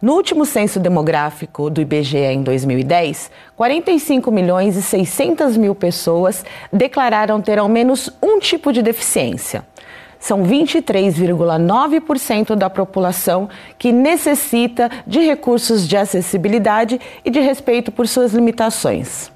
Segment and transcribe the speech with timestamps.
[0.00, 7.42] No último censo demográfico do IBGE em 2010, 45 milhões e 600 mil pessoas declararam
[7.42, 9.66] ter ao menos um tipo de deficiência.
[10.20, 18.32] São 23,9% da população que necessita de recursos de acessibilidade e de respeito por suas
[18.32, 19.32] limitações.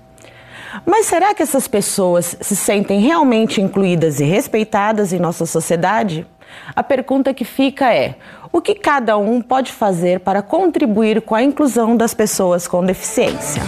[0.87, 6.25] Mas será que essas pessoas se sentem realmente incluídas e respeitadas em nossa sociedade?
[6.75, 8.15] A pergunta que fica é:
[8.53, 13.63] o que cada um pode fazer para contribuir com a inclusão das pessoas com deficiência?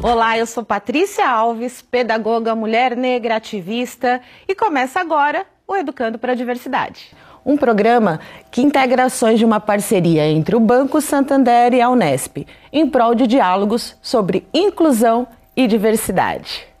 [0.00, 6.30] Olá, eu sou Patrícia Alves, pedagoga, mulher negra, ativista, e começa agora o Educando para
[6.30, 7.12] a Diversidade.
[7.44, 8.20] Um programa
[8.50, 13.16] que integra ações de uma parceria entre o Banco Santander e a Unesp, em prol
[13.16, 15.26] de diálogos sobre inclusão
[15.56, 16.75] e diversidade.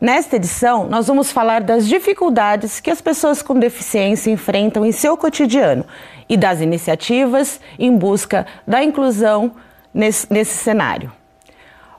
[0.00, 5.16] Nesta edição, nós vamos falar das dificuldades que as pessoas com deficiência enfrentam em seu
[5.16, 5.84] cotidiano
[6.28, 9.50] e das iniciativas em busca da inclusão
[9.92, 11.10] nesse, nesse cenário.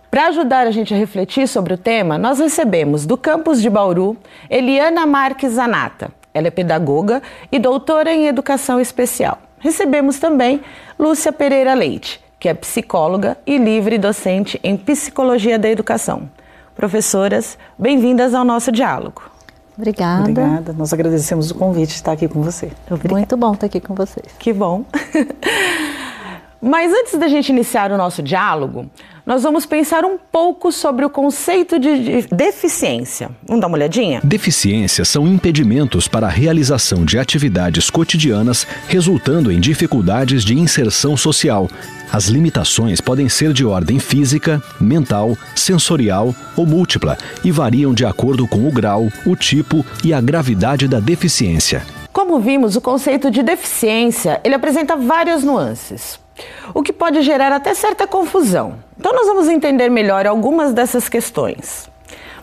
[0.09, 4.15] Para ajudar a gente a refletir sobre o tema, nós recebemos do campus de Bauru
[4.49, 6.09] Eliana Marques Zanata.
[6.33, 9.39] Ela é pedagoga e doutora em educação especial.
[9.59, 10.61] Recebemos também
[10.97, 16.29] Lúcia Pereira Leite, que é psicóloga e livre docente em psicologia da educação.
[16.79, 19.21] Professoras, bem-vindas ao nosso diálogo.
[19.77, 20.21] Obrigada.
[20.21, 20.71] Obrigada.
[20.71, 22.71] Nós agradecemos o convite de estar aqui com você.
[22.89, 23.15] Obrigada.
[23.15, 24.27] Muito bom estar aqui com vocês.
[24.39, 24.85] Que bom.
[26.61, 28.89] Mas antes da gente iniciar o nosso diálogo,
[29.25, 33.29] nós vamos pensar um pouco sobre o conceito de deficiência.
[33.45, 34.21] Vamos dar uma olhadinha?
[34.23, 41.67] Deficiências são impedimentos para a realização de atividades cotidianas, resultando em dificuldades de inserção social.
[42.11, 48.47] As limitações podem ser de ordem física, mental, sensorial ou múltipla e variam de acordo
[48.47, 51.85] com o grau, o tipo e a gravidade da deficiência.
[52.11, 56.19] Como vimos, o conceito de deficiência ele apresenta várias nuances
[56.73, 58.75] o que pode gerar até certa confusão.
[58.97, 61.89] Então, nós vamos entender melhor algumas dessas questões.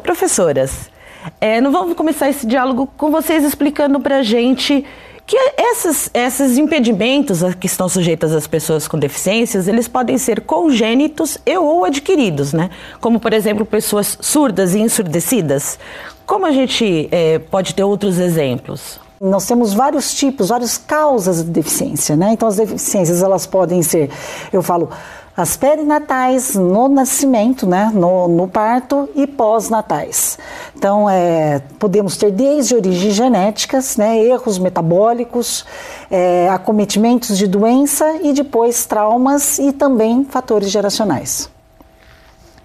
[0.03, 0.91] Professoras,
[1.41, 4.85] é, nós vamos começar esse diálogo com vocês explicando para gente
[5.27, 11.37] que esses, esses impedimentos que estão sujeitos às pessoas com deficiências, eles podem ser congênitos
[11.45, 12.71] e ou adquiridos, né?
[13.01, 15.79] Como, por exemplo, pessoas surdas e ensurdecidas.
[16.25, 19.01] Como a gente é, pode ter outros exemplos?
[19.21, 22.33] Nós temos vários tipos, várias causas de deficiência, né?
[22.33, 24.11] Então as deficiências elas podem ser,
[24.53, 24.91] eu falo,
[25.37, 30.39] as perinatais no nascimento, né, no, no parto e pós-natais.
[30.75, 35.67] Então, é, podemos ter desde origens genéticas, né, erros metabólicos,
[36.11, 41.51] é, acometimentos de doença e depois traumas e também fatores geracionais.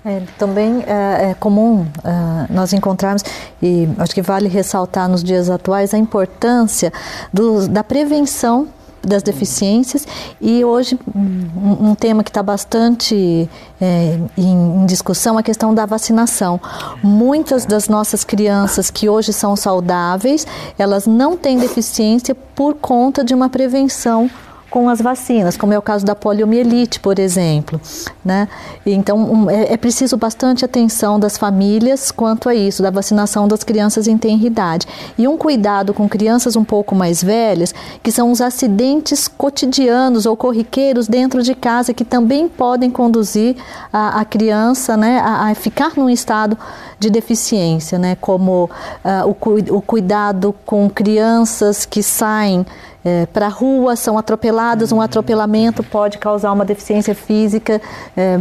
[0.04, 3.24] É, também é, é comum é, nós encontrarmos,
[3.62, 6.92] e acho que vale ressaltar nos dias atuais, a importância
[7.32, 8.68] do, da prevenção
[9.02, 10.08] das deficiências
[10.40, 15.74] e hoje um, um tema que está bastante é, em, em, discussão é a questão
[15.74, 16.60] da vacinação.
[17.04, 20.46] Muitas das nossas crianças que hoje são saudáveis,
[20.78, 24.30] elas não têm deficiência por conta de uma prevenção
[24.72, 27.80] com as vacinas, como é o caso da poliomielite, por exemplo.
[28.24, 28.48] Né?
[28.86, 33.66] Então, um, é, é, preciso bastante atenção das famílias quanto a isso, da vacinação das
[33.66, 34.88] crianças em tenridade.
[35.18, 40.38] E um cuidado com crianças um pouco mais velhas, que são os acidentes cotidianos ou
[40.38, 43.58] corriqueiros dentro de casa, que também podem conduzir
[43.92, 46.58] a, a criança né, a, a, ficar num estado
[46.98, 48.16] de deficiência, né?
[48.22, 48.70] como
[49.04, 52.66] uh, o, o cuidado com crianças que saem
[53.04, 57.82] é, para a rua, são atropeladas, um atropelamento pode causar uma deficiência física.
[58.16, 58.38] É,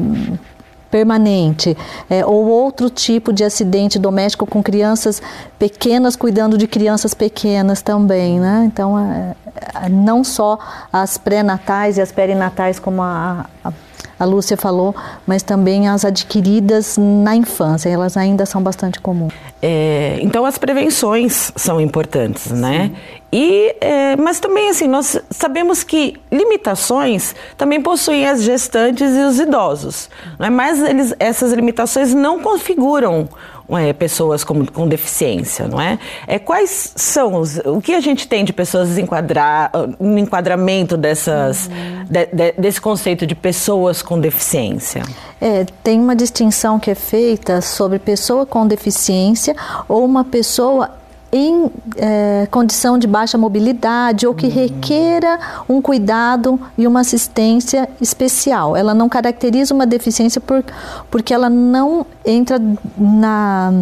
[0.91, 1.77] permanente,
[2.09, 5.23] é, ou outro tipo de acidente doméstico com crianças
[5.59, 8.65] pequenas cuidando de crianças pequenas também, né?
[8.67, 9.37] Então, é,
[9.85, 10.59] é, não só
[10.93, 13.73] as pré-natais e as perinatais, como a, a
[14.19, 14.95] a Lúcia falou,
[15.27, 19.33] mas também as adquiridas na infância, elas ainda são bastante comuns.
[19.63, 22.93] É, então as prevenções são importantes, né?
[23.33, 29.39] E, é, mas também assim nós sabemos que limitações também possuem as gestantes e os
[29.39, 30.51] idosos, é?
[30.51, 33.29] mas eles, essas limitações não configuram
[33.77, 35.99] é, pessoas com, com deficiência, não é?
[36.27, 36.39] é?
[36.39, 42.05] Quais são os, o que a gente tem de pessoas enquadrar, no enquadramento dessas, uhum.
[42.09, 45.03] de, de, desse conceito de pessoas com deficiência?
[45.41, 49.57] É, tem uma distinção que é feita sobre pessoa com deficiência
[49.89, 51.00] ou uma pessoa
[51.33, 54.53] em é, condição de baixa mobilidade ou que uhum.
[54.53, 55.39] requeira
[55.69, 58.77] um cuidado e uma assistência especial.
[58.77, 60.65] Ela não caracteriza uma deficiência por,
[61.11, 62.61] porque ela não entra
[62.97, 63.73] na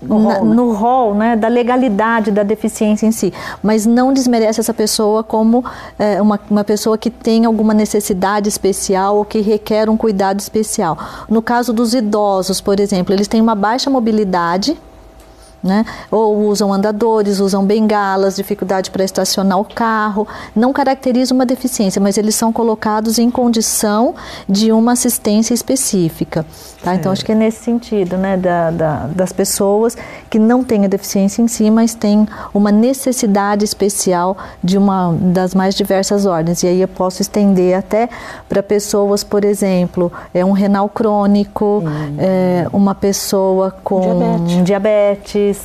[0.00, 0.54] no, na, rol, né?
[0.54, 5.64] no rol né, da legalidade da deficiência em si, mas não desmerece essa pessoa como
[5.98, 10.98] é, uma, uma pessoa que tem alguma necessidade especial ou que requer um cuidado especial.
[11.28, 14.76] No caso dos idosos, por exemplo, eles têm uma baixa mobilidade
[15.66, 15.84] né?
[16.10, 20.26] Ou usam andadores, usam bengalas, dificuldade para estacionar o carro.
[20.54, 24.14] Não caracteriza uma deficiência, mas eles são colocados em condição
[24.48, 26.46] de uma assistência específica.
[26.82, 26.94] Tá?
[26.94, 28.36] Então, acho que é nesse sentido, né?
[28.36, 29.96] Da, da, das pessoas
[30.30, 35.54] que não têm a deficiência em si, mas têm uma necessidade especial de uma das
[35.54, 36.62] mais diversas ordens.
[36.62, 38.08] E aí eu posso estender até
[38.48, 42.16] para pessoas, por exemplo, é um renal crônico, hum.
[42.18, 45.55] é, uma pessoa com diabetes, diabetes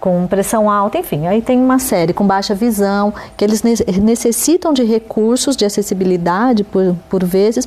[0.00, 4.84] com pressão alta, enfim, aí tem uma série com baixa visão, que eles necessitam de
[4.84, 7.66] recursos de acessibilidade por, por vezes,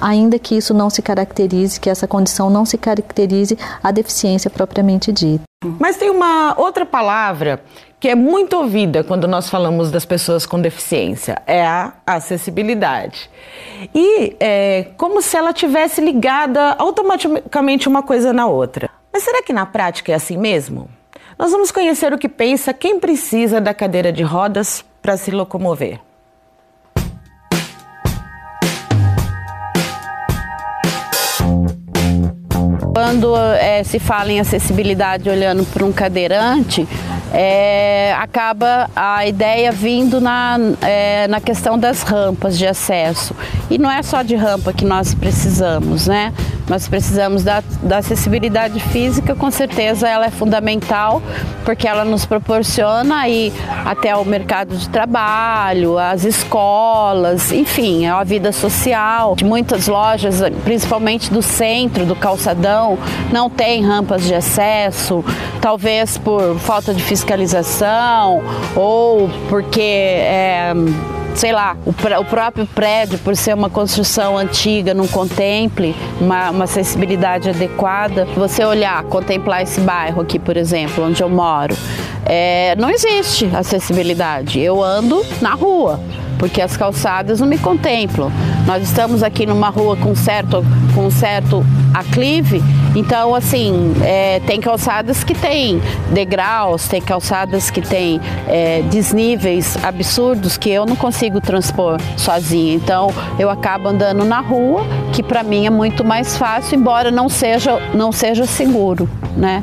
[0.00, 5.12] ainda que isso não se caracterize, que essa condição não se caracterize a deficiência propriamente
[5.12, 5.44] dita.
[5.78, 7.62] Mas tem uma outra palavra
[8.00, 13.30] que é muito ouvida quando nós falamos das pessoas com deficiência, é a acessibilidade.
[13.94, 18.90] E é como se ela tivesse ligada automaticamente uma coisa na outra.
[19.12, 20.88] Mas será que na prática é assim mesmo?
[21.42, 25.98] Nós vamos conhecer o que pensa quem precisa da cadeira de rodas para se locomover.
[32.94, 36.86] Quando é, se fala em acessibilidade olhando para um cadeirante,
[37.32, 43.34] é, acaba a ideia vindo na, é, na questão das rampas de acesso.
[43.68, 46.32] E não é só de rampa que nós precisamos, né?
[46.68, 51.22] Nós precisamos da, da acessibilidade física, com certeza ela é fundamental,
[51.64, 53.52] porque ela nos proporciona aí
[53.84, 59.36] até o mercado de trabalho, as escolas, enfim, a vida social.
[59.42, 62.98] Muitas lojas, principalmente do centro, do calçadão,
[63.32, 65.24] não tem rampas de acesso,
[65.60, 68.42] talvez por falta de fiscalização
[68.76, 70.72] ou porque é,
[71.34, 76.64] sei lá, o, o, próprio prédio, por ser uma construção antiga, não contemple uma, uma,
[76.64, 78.26] acessibilidade adequada.
[78.36, 81.76] Você olhar, contemplar esse bairro aqui, por exemplo, onde eu moro,
[82.24, 84.60] é, não existe acessibilidade.
[84.60, 86.00] Eu ando na rua
[86.42, 88.32] porque as calçadas não me contemplam.
[88.66, 90.64] Nós estamos aqui numa rua com certo,
[90.94, 92.62] com certo aclive,
[92.94, 95.80] então assim, é, tem calçadas que tem
[96.12, 102.74] degraus, tem calçadas que tem é, desníveis absurdos que eu não consigo transpor sozinha.
[102.74, 107.28] Então eu acabo andando na rua, que para mim é muito mais fácil, embora não
[107.28, 109.62] seja, não seja seguro, né?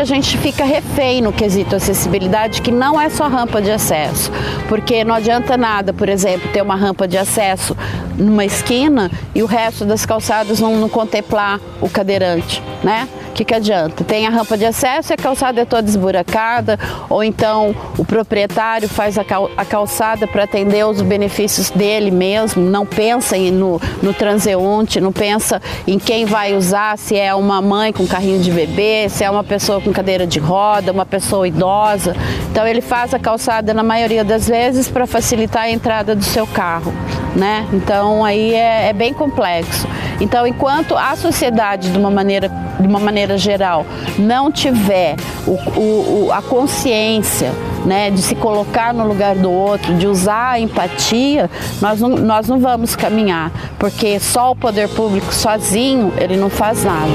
[0.00, 4.30] A gente fica refém no quesito acessibilidade, que não é só rampa de acesso,
[4.68, 7.76] porque não adianta nada, por exemplo, ter uma rampa de acesso
[8.16, 13.08] numa esquina e o resto das calçadas não, não contemplar o cadeirante, né?
[13.34, 14.04] Que, que adianta?
[14.04, 16.78] Tem a rampa de acesso e a calçada é toda esburacada,
[17.10, 22.62] ou então o proprietário faz a, cal, a calçada para atender os benefícios dele mesmo,
[22.62, 27.92] não pensa no, no transeunte, não pensa em quem vai usar, se é uma mãe
[27.92, 32.14] com carrinho de bebê, se é uma pessoa com cadeira de roda, uma pessoa idosa.
[32.52, 36.46] Então ele faz a calçada na maioria das vezes para facilitar a entrada do seu
[36.46, 36.94] carro,
[37.34, 37.66] né?
[37.72, 39.88] Então aí é, é bem complexo.
[40.24, 42.50] Então enquanto a sociedade de uma maneira
[42.80, 43.84] de uma maneira geral,
[44.18, 45.16] não tiver
[45.46, 47.52] o, o, a consciência
[47.84, 51.50] né, de se colocar no lugar do outro, de usar a empatia,
[51.80, 56.82] nós não, nós não vamos caminhar, porque só o poder público sozinho ele não faz
[56.84, 57.12] nada.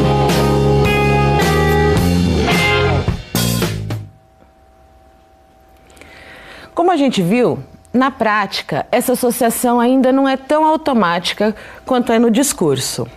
[6.76, 7.60] Como a gente viu,
[7.94, 11.56] na prática, essa associação ainda não é tão automática
[11.86, 13.08] quanto é no discurso.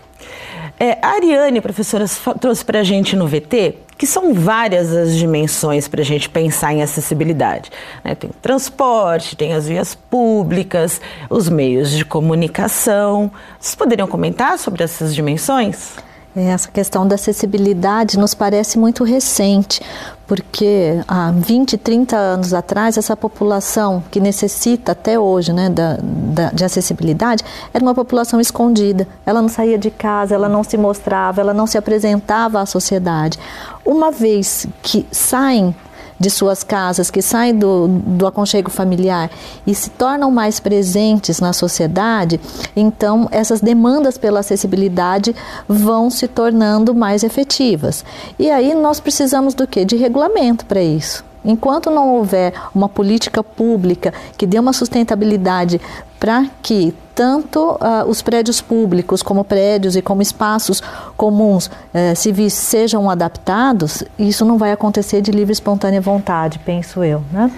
[0.80, 2.06] É, a Ariane, professora,
[2.40, 6.72] trouxe para a gente no VT que são várias as dimensões para a gente pensar
[6.72, 7.70] em acessibilidade.
[8.02, 8.16] Né?
[8.16, 11.00] Tem o transporte, tem as vias públicas,
[11.30, 13.30] os meios de comunicação.
[13.60, 15.94] Vocês poderiam comentar sobre essas dimensões?
[16.34, 19.82] Essa questão da acessibilidade nos parece muito recente,
[20.26, 26.50] porque há 20, 30 anos atrás, essa população que necessita até hoje né, da, da,
[26.50, 29.06] de acessibilidade era uma população escondida.
[29.26, 33.38] Ela não saía de casa, ela não se mostrava, ela não se apresentava à sociedade.
[33.84, 35.74] Uma vez que saem
[36.22, 39.28] de suas casas, que saem do, do aconchego familiar
[39.66, 42.40] e se tornam mais presentes na sociedade,
[42.76, 45.34] então essas demandas pela acessibilidade
[45.68, 48.04] vão se tornando mais efetivas.
[48.38, 49.84] E aí nós precisamos do que?
[49.84, 51.24] De regulamento para isso.
[51.44, 55.80] Enquanto não houver uma política pública que dê uma sustentabilidade
[56.20, 60.82] para que tanto uh, os prédios públicos, como prédios e como espaços
[61.16, 67.02] comuns uh, civis sejam adaptados, isso não vai acontecer de livre e espontânea vontade, penso
[67.04, 67.50] eu, né?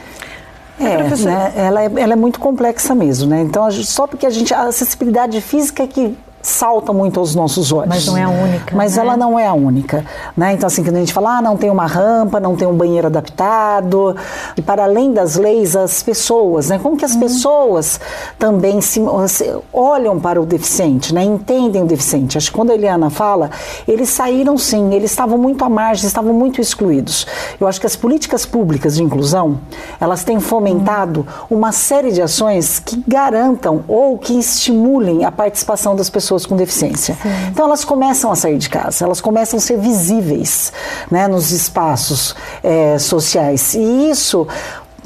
[0.79, 1.53] É, né?
[1.55, 3.43] Ela, é, ela é muito complexa mesmo, né?
[3.43, 4.53] Então, gente, só porque a gente.
[4.53, 7.89] A acessibilidade física é que salta muito aos nossos olhos.
[7.89, 8.77] Mas não é a única.
[8.77, 9.03] Mas né?
[9.03, 10.05] ela não é a única.
[10.37, 10.53] Né?
[10.53, 13.07] Então, assim, quando a gente fala, ah, não tem uma rampa, não tem um banheiro
[13.07, 14.15] adaptado,
[14.57, 16.79] e para além das leis, as pessoas, né?
[16.79, 17.21] Como que as hum.
[17.21, 17.99] pessoas
[18.39, 19.01] também se,
[19.73, 21.25] olham para o deficiente, né?
[21.25, 22.37] Entendem o deficiente.
[22.37, 23.51] Acho que quando a Eliana fala,
[23.89, 27.27] eles saíram sim, eles estavam muito à margem, estavam muito excluídos.
[27.59, 29.61] Eu acho que as políticas públicas de inclusão,
[29.99, 31.57] elas têm fomentado hum.
[31.57, 36.57] uma série de ações que garantam ou que estimulem a participação das pessoas pessoas com
[36.57, 37.17] deficiência.
[37.23, 37.29] Sim.
[37.51, 40.73] Então elas começam a sair de casa, elas começam a ser visíveis
[41.11, 43.75] né, nos espaços é, sociais.
[43.75, 44.47] E isso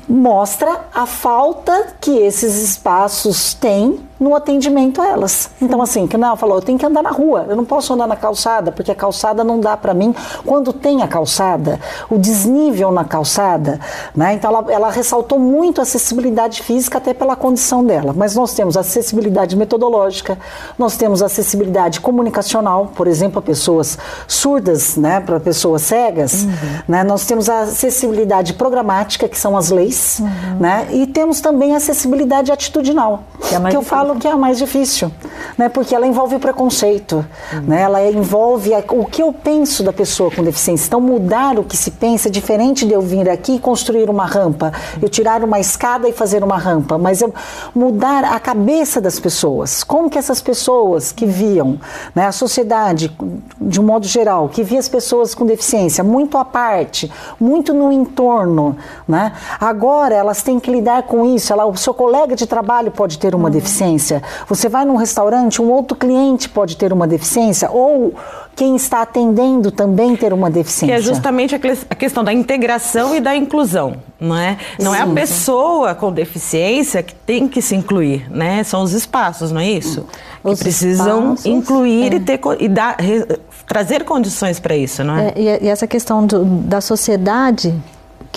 [0.08, 5.50] mostra a falta que esses espaços têm no atendimento a elas.
[5.60, 8.06] Então, assim, que não falou, eu tenho que andar na rua, eu não posso andar
[8.06, 10.14] na calçada, porque a calçada não dá para mim.
[10.44, 13.80] Quando tem a calçada, o desnível na calçada,
[14.14, 14.34] né?
[14.34, 18.12] Então, ela, ela ressaltou muito a acessibilidade física, até pela condição dela.
[18.16, 20.38] Mas nós temos acessibilidade metodológica,
[20.78, 25.20] nós temos acessibilidade comunicacional, por exemplo, a pessoas surdas, né?
[25.20, 26.82] Para pessoas cegas, uhum.
[26.88, 27.04] né?
[27.04, 30.58] Nós temos a acessibilidade programática, que são as leis, uhum.
[30.58, 30.88] né?
[30.90, 34.36] E temos também a acessibilidade atitudinal, que, é que eu falo falo que é a
[34.36, 35.10] mais difícil,
[35.56, 35.68] né?
[35.68, 37.60] Porque ela envolve o preconceito, uhum.
[37.62, 37.82] né?
[37.82, 40.86] Ela envolve a, o que eu penso da pessoa com deficiência.
[40.86, 44.24] Então mudar o que se pensa é diferente de eu vir aqui e construir uma
[44.24, 47.32] rampa, eu tirar uma escada e fazer uma rampa, mas eu
[47.74, 49.84] mudar a cabeça das pessoas.
[49.84, 51.78] Como que essas pessoas que viam,
[52.14, 53.14] né, a sociedade
[53.60, 57.92] de um modo geral, que via as pessoas com deficiência muito à parte, muito no
[57.92, 59.32] entorno, né?
[59.60, 61.52] Agora elas têm que lidar com isso.
[61.52, 63.50] Ela, o seu colega de trabalho pode ter uma uhum.
[63.50, 64.22] deficiência deficiência.
[64.48, 68.14] Você vai num restaurante, um outro cliente pode ter uma deficiência, ou
[68.56, 70.96] quem está atendendo também ter uma deficiência.
[70.96, 74.56] Que é justamente a questão da integração e da inclusão, não é?
[74.80, 74.98] Não Sim.
[74.98, 78.64] é a pessoa com deficiência que tem que se incluir, né?
[78.64, 80.06] São os espaços, não é isso?
[80.42, 82.16] Os que precisam espaços, incluir é.
[82.16, 83.26] e, ter, e dar, re,
[83.66, 85.32] trazer condições para isso, não é?
[85.36, 87.74] é e, essa questão do, da sociedade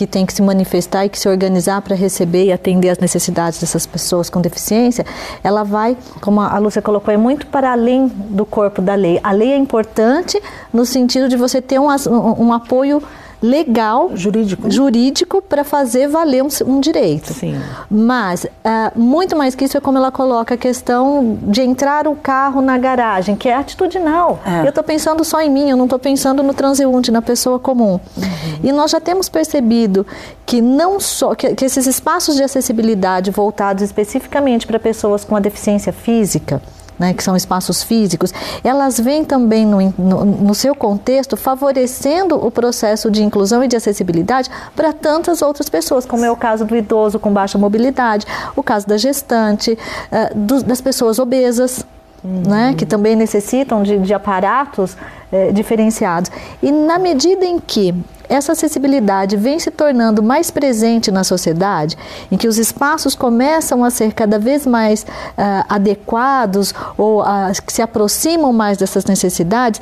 [0.02, 3.60] que tem que se manifestar e que se organizar para receber e atender as necessidades
[3.60, 5.06] dessas pessoas com deficiência,
[5.44, 9.20] ela vai, como a Lúcia colocou, é muito para além do corpo da lei.
[9.24, 10.42] A lei é importante
[10.74, 13.04] no sentido de você ter um, um, um apoio
[13.42, 17.34] legal, jurídico, jurídico para fazer valer um, um, direito.
[17.34, 17.60] Sim.
[17.90, 22.16] Mas uh, muito mais que isso é como ela coloca a questão de entrar o
[22.16, 24.40] carro na garagem, que é atitudinal.
[24.46, 24.62] É.
[24.62, 28.00] Eu estou pensando só em mim, eu não estou pensando no transeunte, na pessoa comum.
[28.16, 28.60] Uhum.
[28.64, 30.06] E nós já temos percebido
[30.46, 35.40] que não só que, que esses espaços de acessibilidade voltados especificamente para pessoas com a
[35.40, 36.62] deficiência física
[37.02, 38.32] né, que são espaços físicos,
[38.64, 43.76] elas vêm também no, no, no, seu contexto favorecendo o processo de inclusão e de
[43.76, 48.62] acessibilidade para tantas outras pessoas, como é o caso do idoso com baixa mobilidade, o
[48.62, 51.84] caso da gestante, uh, do, das pessoas obesas.
[52.24, 52.44] Uhum.
[52.46, 54.96] Né, que também necessitam de, de aparatos
[55.32, 56.30] eh, diferenciados.
[56.62, 57.96] E na medida em que
[58.32, 61.98] essa acessibilidade vem se tornando mais presente na sociedade,
[62.32, 67.26] em que os espaços começam a ser cada vez mais uh, adequados ou uh,
[67.66, 69.82] que se aproximam mais dessas necessidades,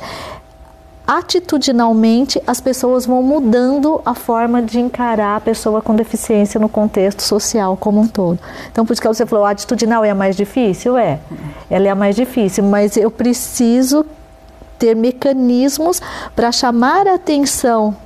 [1.10, 7.20] atitudinalmente as pessoas vão mudando a forma de encarar a pessoa com deficiência no contexto
[7.20, 8.38] social como um todo.
[8.70, 10.96] Então, por isso que você falou, a atitudinal é a mais difícil?
[10.96, 11.18] É,
[11.68, 14.06] ela é a mais difícil, mas eu preciso
[14.78, 16.00] ter mecanismos
[16.36, 17.96] para chamar a atenção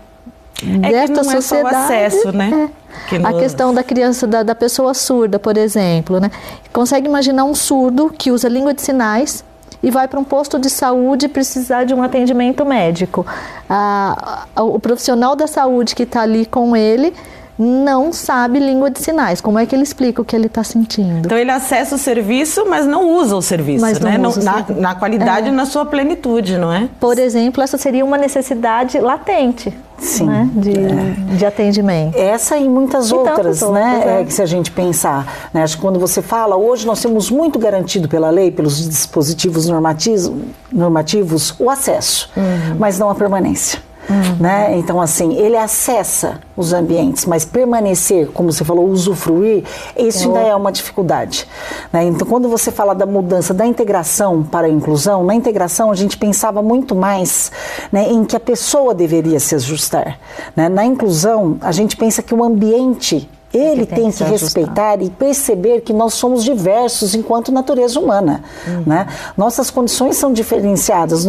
[0.62, 1.66] é desta que não sociedade.
[1.66, 2.70] É só o acesso, né?
[2.80, 2.84] É.
[3.10, 6.30] Que A questão da criança, da, da pessoa surda, por exemplo, né?
[6.72, 9.44] Consegue imaginar um surdo que usa língua de sinais
[9.84, 13.26] e vai para um posto de saúde precisar de um atendimento médico.
[13.68, 17.12] Ah, o profissional da saúde que está ali com ele
[17.58, 19.40] não sabe língua de sinais.
[19.40, 21.26] Como é que ele explica o que ele está sentindo?
[21.26, 24.18] Então ele acessa o serviço, mas não usa o serviço, mas né?
[24.18, 25.52] Não na, na, qualidade e é.
[25.52, 26.88] na sua plenitude, não é?
[26.98, 29.72] Por exemplo, essa seria uma necessidade latente.
[29.98, 30.50] Sim, né?
[30.52, 31.36] de, é.
[31.36, 32.16] de atendimento.
[32.16, 34.02] Essa e muitas e outras, né?
[34.04, 34.20] É.
[34.20, 35.62] É, que se a gente pensar, né?
[35.62, 40.32] Acho que quando você fala, hoje nós temos muito garantido pela lei, pelos dispositivos normativos,
[40.72, 42.76] normativos o acesso, uhum.
[42.78, 43.80] mas não a permanência.
[44.08, 44.36] Uhum.
[44.40, 44.76] Né?
[44.78, 49.64] Então, assim, ele acessa os ambientes, mas permanecer, como você falou, usufruir,
[49.96, 51.48] isso ainda é uma dificuldade.
[51.92, 52.04] Né?
[52.04, 56.16] Então, quando você fala da mudança da integração para a inclusão, na integração a gente
[56.16, 57.50] pensava muito mais
[57.90, 60.18] né, em que a pessoa deveria se ajustar.
[60.54, 60.68] Né?
[60.68, 65.10] Na inclusão, a gente pensa que o ambiente Ele tem, tem que, que respeitar e
[65.10, 68.42] perceber que nós somos diversos enquanto natureza humana.
[68.66, 68.82] Uhum.
[68.86, 69.06] Né?
[69.36, 71.26] Nossas condições são diferenciadas.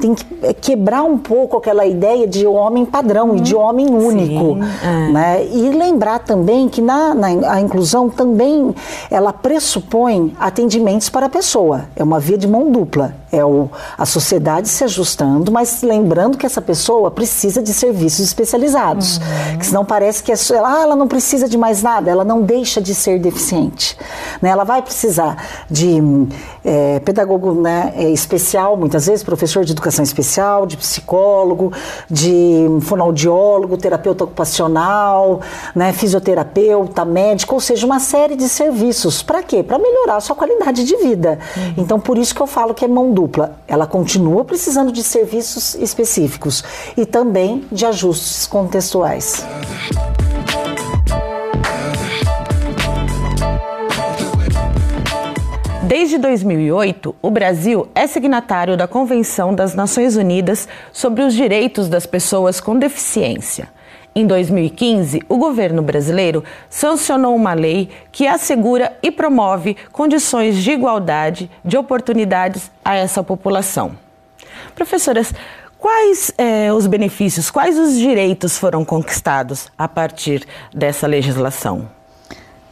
[0.00, 3.36] Tem que é, quebrar um pouco aquela ideia de homem padrão uhum.
[3.36, 3.60] e de uhum.
[3.62, 4.58] homem único.
[4.82, 5.12] É.
[5.12, 5.46] Né?
[5.46, 8.74] E lembrar também que na, na, a inclusão também
[9.10, 11.84] ela pressupõe atendimentos para a pessoa.
[11.96, 13.14] É uma via de mão dupla.
[13.30, 19.18] É o, a sociedade se ajustando, mas lembrando que essa pessoa precisa de serviços especializados.
[19.18, 19.58] Uhum.
[19.58, 22.80] Que senão parece que é, ah, ela não precisa de mais nada, ela não deixa
[22.80, 23.96] de ser deficiente.
[24.40, 24.48] Né?
[24.48, 25.36] Ela vai precisar
[25.70, 26.00] de
[26.64, 31.72] é, pedagogo né, é, especial, muitas vezes, professor de educação especial, de psicólogo,
[32.10, 35.40] de fonoaudiólogo, terapeuta ocupacional,
[35.74, 39.22] né, fisioterapeuta, médico, ou seja, uma série de serviços.
[39.22, 39.62] Para quê?
[39.62, 41.38] Para melhorar a sua qualidade de vida.
[41.56, 41.74] Uhum.
[41.78, 43.58] Então, por isso que eu falo que é mão dupla.
[43.66, 46.62] Ela continua precisando de serviços específicos
[46.96, 49.44] e também de ajustes contextuais.
[55.82, 62.06] Desde 2008, o Brasil é signatário da Convenção das Nações Unidas sobre os Direitos das
[62.06, 63.68] Pessoas com Deficiência.
[64.18, 71.48] Em 2015, o governo brasileiro sancionou uma lei que assegura e promove condições de igualdade
[71.64, 73.92] de oportunidades a essa população.
[74.74, 75.32] Professoras,
[75.78, 80.44] quais eh, os benefícios, quais os direitos foram conquistados a partir
[80.74, 81.88] dessa legislação?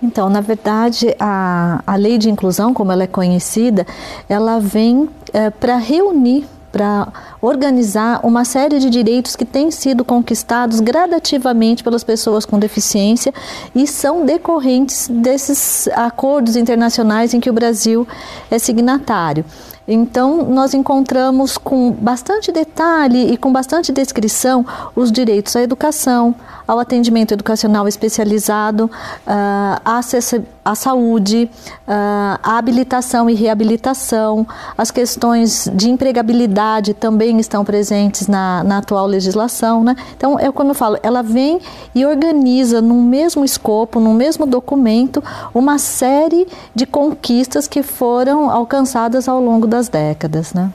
[0.03, 3.87] Então, na verdade, a, a lei de inclusão, como ela é conhecida,
[4.29, 6.45] ela vem é, para reunir,
[6.77, 7.09] para
[7.41, 13.33] organizar uma série de direitos que têm sido conquistados gradativamente pelas pessoas com deficiência
[13.75, 18.07] e são decorrentes desses acordos internacionais em que o Brasil
[18.51, 19.43] é signatário.
[19.89, 26.35] Então, nós encontramos com bastante detalhe e com bastante descrição os direitos à educação,
[26.67, 31.49] ao atendimento educacional especializado, uh, acesso à saúde,
[31.87, 34.45] uh, à habilitação e reabilitação,
[34.77, 39.85] as questões de empregabilidade também estão presentes na, na atual legislação.
[39.85, 39.95] Né?
[40.17, 41.61] Então, é como eu falo, ela vem
[41.95, 45.23] e organiza num mesmo escopo, num mesmo documento,
[45.55, 50.55] uma série de conquistas que foram alcançadas ao longo das décadas.
[50.55, 50.71] Né?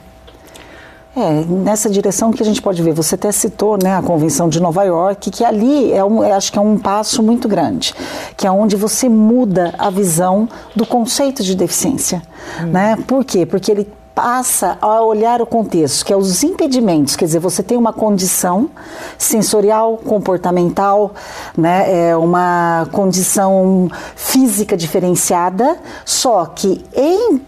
[1.14, 4.60] É, nessa direção que a gente pode ver, você até citou né, a Convenção de
[4.60, 7.94] Nova York, que ali é um, acho que é um passo muito grande,
[8.36, 12.22] que é onde você muda a visão do conceito de deficiência.
[12.60, 12.66] Hum.
[12.66, 12.96] Né?
[13.06, 13.44] Por quê?
[13.44, 17.78] Porque ele passa a olhar o contexto, que é os impedimentos, quer dizer, você tem
[17.78, 18.68] uma condição
[19.16, 21.14] sensorial, comportamental,
[21.56, 27.40] né, é uma condição física diferenciada, só que em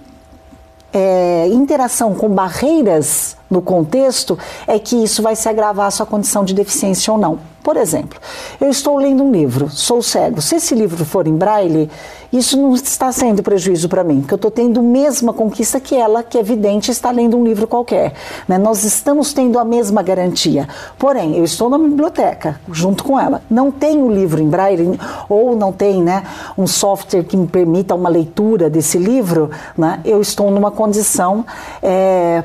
[0.95, 6.45] é, interação com barreiras no contexto, é que isso vai se agravar a sua condição
[6.45, 7.55] de deficiência ou não.
[7.65, 8.21] Por exemplo,
[8.61, 10.43] eu estou lendo um livro, sou cego.
[10.43, 11.91] Se esse livro for em braille,
[12.31, 15.95] isso não está sendo prejuízo para mim, porque eu estou tendo a mesma conquista que
[15.95, 18.13] ela, que é evidente, está lendo um livro qualquer.
[18.47, 18.59] Né?
[18.59, 20.69] Nós estamos tendo a mesma garantia.
[20.99, 23.41] Porém, eu estou na biblioteca, junto com ela.
[23.49, 26.23] Não tem o livro em braille, ou não tem né,
[26.59, 30.01] um software que me permita uma leitura desse livro, né?
[30.05, 31.47] eu estou numa condição.
[31.83, 32.43] É,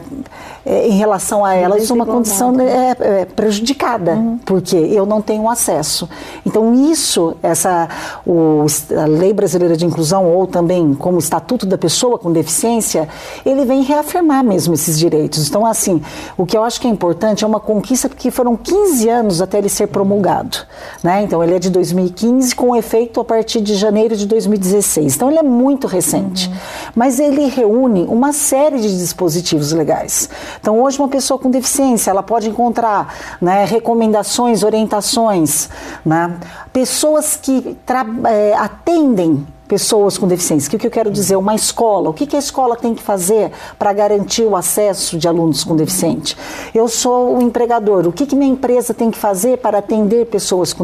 [0.65, 4.39] é, em relação a elas uma condição é, é, prejudicada, uhum.
[4.45, 6.07] porque eu não tenho acesso.
[6.45, 7.87] Então isso, essa
[8.25, 8.65] o,
[8.97, 13.07] a Lei Brasileira de Inclusão ou também como Estatuto da Pessoa com Deficiência,
[13.45, 15.47] ele vem reafirmar mesmo esses direitos.
[15.47, 16.01] Então assim,
[16.37, 19.57] o que eu acho que é importante é uma conquista porque foram 15 anos até
[19.57, 20.57] ele ser promulgado,
[21.03, 21.23] né?
[21.23, 25.15] Então ele é de 2015 com efeito a partir de janeiro de 2016.
[25.15, 26.55] Então ele é muito recente, uhum.
[26.95, 30.29] mas ele reúne uma série de dispositivos legais.
[30.59, 35.69] Então, hoje, uma pessoa com deficiência, ela pode encontrar né, recomendações, orientações,
[36.05, 36.37] né,
[36.71, 37.77] pessoas que
[38.25, 40.67] é, atendem pessoas com deficiência.
[40.67, 41.35] O que, eu quero dizer?
[41.35, 42.09] Uma escola.
[42.09, 46.35] O que, a escola tem que fazer para garantir o acesso de alunos com deficiência?
[46.73, 48.07] Eu sou o empregador.
[48.07, 50.75] O que, minha empresa tem que fazer para atender pessoas?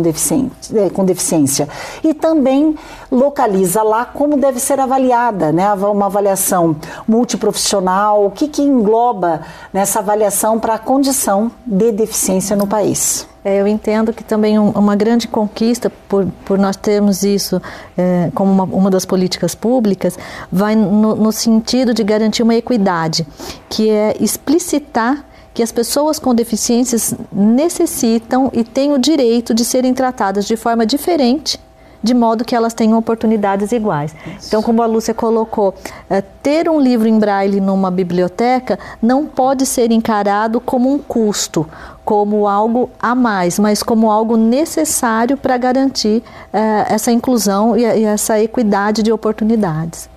[0.74, 1.68] É, com deficiência?
[2.04, 2.76] E também
[3.12, 5.74] localiza lá como deve ser avaliada, né?
[5.74, 6.76] uma avaliação
[7.08, 9.42] multiprofissional, o que, que engloba
[9.74, 13.28] nessa avaliação para a condição de deficiência no país.
[13.46, 17.62] É, eu entendo que também um, uma grande conquista por, por nós termos isso
[17.96, 20.18] é, como uma, uma, das políticas públicas
[20.52, 23.24] vai no, no sentido de garantir uma equidade,
[23.70, 29.94] que é explicitar que as pessoas com deficiências necessitam e têm o direito de serem
[29.94, 31.60] tratadas de forma diferente
[32.06, 34.16] de modo que elas tenham oportunidades iguais.
[34.38, 34.48] Isso.
[34.48, 35.74] Então, como a Lúcia colocou,
[36.08, 41.68] é, ter um livro em braille numa biblioteca não pode ser encarado como um custo,
[42.06, 46.22] como algo a mais, mas como algo necessário para garantir
[46.54, 50.08] é, essa inclusão e, e essa equidade de oportunidades.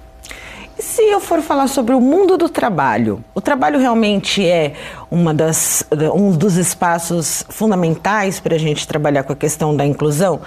[0.79, 4.75] E se eu for falar sobre o mundo do trabalho, o trabalho realmente é
[5.11, 10.41] uma das, um dos espaços fundamentais para a gente trabalhar com a questão da inclusão?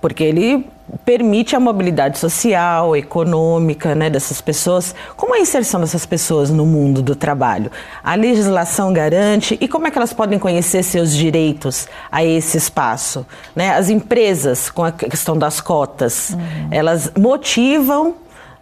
[0.00, 0.66] Porque ele
[1.04, 4.94] permite a mobilidade social, econômica né, dessas pessoas.
[5.16, 7.70] Como é a inserção dessas pessoas no mundo do trabalho?
[8.04, 13.26] A legislação garante e como é que elas podem conhecer seus direitos a esse espaço?
[13.54, 13.70] Né?
[13.70, 16.68] As empresas, com a questão das cotas, uhum.
[16.70, 18.14] elas motivam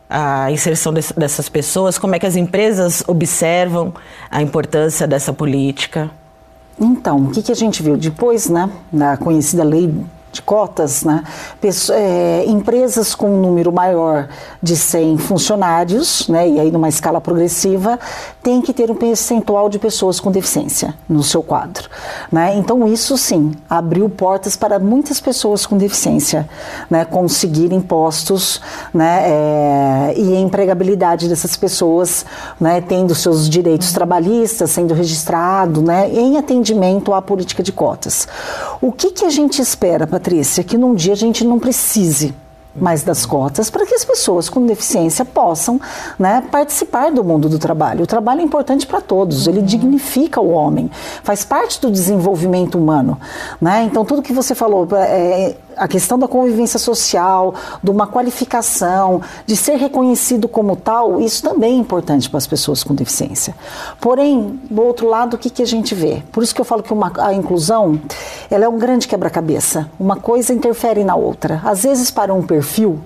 [0.08, 1.98] a inserção dessas pessoas?
[1.98, 3.92] Como é que as empresas observam
[4.30, 6.10] a importância dessa política?
[6.80, 9.92] Então, o que, que a gente viu depois, né, da conhecida lei
[10.34, 11.22] de cotas, né?
[11.90, 14.28] É, empresas com um número maior
[14.62, 16.48] de 100 funcionários, né?
[16.48, 17.98] e aí numa escala progressiva,
[18.42, 21.88] tem que ter um percentual de pessoas com deficiência no seu quadro.
[22.30, 22.56] Né?
[22.56, 26.48] Então, isso sim abriu portas para muitas pessoas com deficiência
[26.90, 27.04] né?
[27.04, 28.60] conseguirem postos
[28.92, 29.22] né?
[29.24, 32.26] É, e a empregabilidade dessas pessoas,
[32.60, 32.80] né?
[32.80, 36.10] tendo seus direitos trabalhistas, sendo registrado né?
[36.10, 38.26] em atendimento à política de cotas.
[38.80, 42.34] O que, que a gente espera para Patrícia, que num dia a gente não precise
[42.74, 45.78] mais das cotas para que as pessoas com deficiência possam
[46.18, 48.04] né, participar do mundo do trabalho.
[48.04, 50.90] O trabalho é importante para todos, ele dignifica o homem,
[51.22, 53.20] faz parte do desenvolvimento humano.
[53.60, 53.84] Né?
[53.84, 59.56] Então, tudo que você falou, é, a questão da convivência social, de uma qualificação, de
[59.56, 63.54] ser reconhecido como tal, isso também é importante para as pessoas com deficiência.
[64.00, 66.22] Porém, do outro lado, o que, que a gente vê?
[66.32, 68.00] Por isso que eu falo que uma, a inclusão
[68.50, 69.90] ela é um grande quebra-cabeça.
[69.98, 71.60] Uma coisa interfere na outra.
[71.64, 73.00] Às vezes, para um perfil,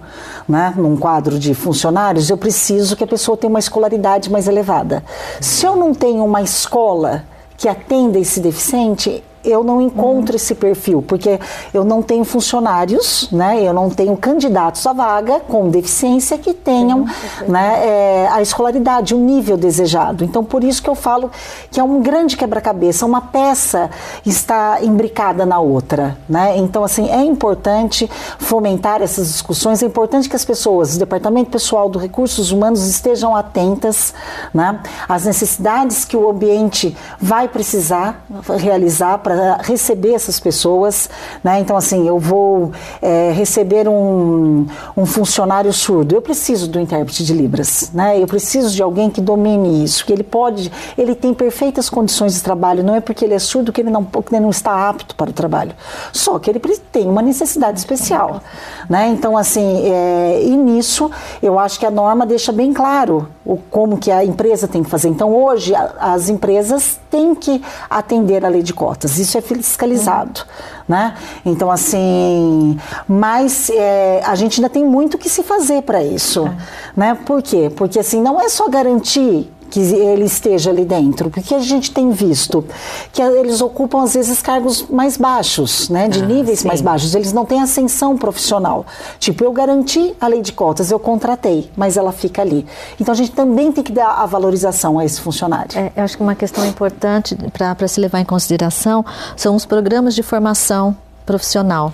[0.48, 5.04] né, num quadro de funcionários, eu preciso que a pessoa tenha uma escolaridade mais elevada.
[5.40, 7.24] Se eu não tenho uma escola
[7.57, 10.37] que atenda esse deficiente, eu não encontro uhum.
[10.37, 11.38] esse perfil, porque
[11.72, 13.62] eu não tenho funcionários, né?
[13.62, 17.08] Eu não tenho candidatos à vaga com deficiência que tenham uhum.
[17.48, 20.24] né, é, a escolaridade, o nível desejado.
[20.24, 21.30] Então, por isso que eu falo
[21.70, 23.90] que é um grande quebra-cabeça, uma peça
[24.24, 26.56] está imbricada na outra, né?
[26.58, 31.88] Então, assim, é importante fomentar essas discussões, é importante que as pessoas, o Departamento Pessoal
[31.88, 34.14] dos Recursos Humanos estejam atentas,
[34.52, 34.80] né?
[35.08, 38.24] Às necessidades que o ambiente vai precisar
[38.58, 41.09] realizar para receber essas pessoas.
[41.42, 41.61] Né?
[41.61, 46.14] Então, assim, eu vou é, receber um, um funcionário surdo.
[46.14, 47.90] Eu preciso do intérprete de Libras.
[47.92, 48.20] Né?
[48.20, 52.42] Eu preciso de alguém que domine isso, que ele pode, ele tem perfeitas condições de
[52.42, 52.83] trabalho.
[52.83, 55.31] Não é porque ele é surdo que ele não, que ele não está apto para
[55.31, 55.72] o trabalho.
[56.12, 56.61] Só que ele
[56.92, 58.42] tem uma necessidade especial.
[58.88, 59.09] Né?
[59.09, 61.11] Então, assim, é, e nisso
[61.42, 64.90] eu acho que a norma deixa bem claro o, como que a empresa tem que
[64.90, 65.08] fazer.
[65.08, 70.40] Então, hoje, a, as empresas têm que atender a lei de cotas isso é fiscalizado,
[70.40, 70.84] uhum.
[70.87, 71.14] né?
[71.46, 76.56] Então, assim, mas é, a gente ainda tem muito que se fazer para isso, é.
[76.94, 77.18] né?
[77.24, 77.72] Por quê?
[77.74, 82.11] Porque, assim, não é só garantir que ele esteja ali dentro, porque a gente tem
[82.11, 82.64] visto
[83.12, 86.68] que eles ocupam às vezes cargos mais baixos, né, de ah, níveis sim.
[86.68, 88.87] mais baixos, eles não têm ascensão profissional.
[89.18, 92.66] Tipo, eu garanti a lei de cotas, eu contratei, mas ela fica ali.
[93.00, 95.78] Então a gente também tem que dar a valorização a esse funcionário.
[95.78, 99.04] É, eu acho que uma questão importante para se levar em consideração
[99.37, 101.92] são os programas de formação profissional.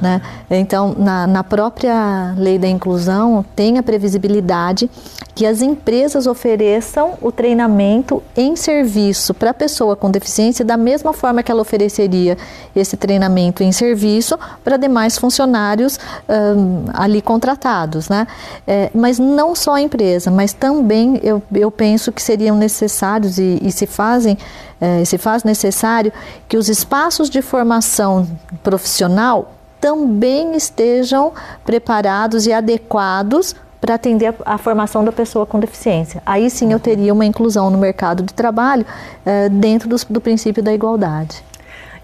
[0.00, 0.20] Né?
[0.50, 4.90] Então, na, na, própria lei da inclusão, tem a previsibilidade
[5.34, 11.12] que as empresas ofereçam o treinamento em serviço para a pessoa com deficiência, da mesma
[11.12, 12.36] forma que ela ofereceria
[12.76, 18.08] esse treinamento em serviço para demais funcionários um, ali contratados.
[18.08, 18.26] Né?
[18.66, 23.58] É, mas não só a empresa, mas também eu, eu penso que seriam necessários e,
[23.62, 24.36] e se fazem
[24.82, 26.12] é, se faz necessário
[26.48, 28.26] que os espaços de formação
[28.64, 31.32] profissional também estejam
[31.64, 36.22] preparados e adequados para atender a, a, formação da pessoa com deficiência.
[36.24, 38.86] Aí sim eu teria uma inclusão no mercado de trabalho
[39.26, 41.42] eh, dentro do, do princípio da igualdade.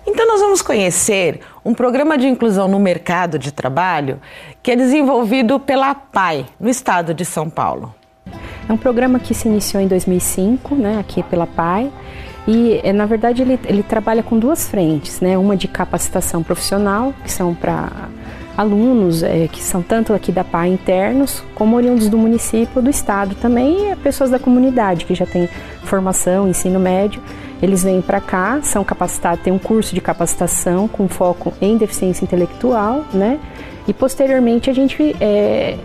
[0.04, 4.18] Então, nós vamos conhecer um programa de inclusão no mercado de trabalho
[4.60, 7.94] que é desenvolvido pela PAI, no estado de São Paulo.
[8.68, 11.92] É um programa que se iniciou em 2005, né, aqui pela PAI,
[12.48, 15.36] e, eh, na verdade, ele, ele trabalha com duas frentes, né?
[15.36, 18.08] Uma de capacitação profissional, que são para
[18.56, 23.34] alunos é, que são tanto aqui da PA internos, como oriundos do município do estado
[23.34, 25.46] também, e pessoas da comunidade que já têm
[25.84, 27.22] formação, ensino médio.
[27.62, 32.24] Eles vêm para cá, são capacitados, tem um curso de capacitação com foco em deficiência
[32.24, 33.38] intelectual, né?
[33.86, 35.76] E posteriormente a gente é,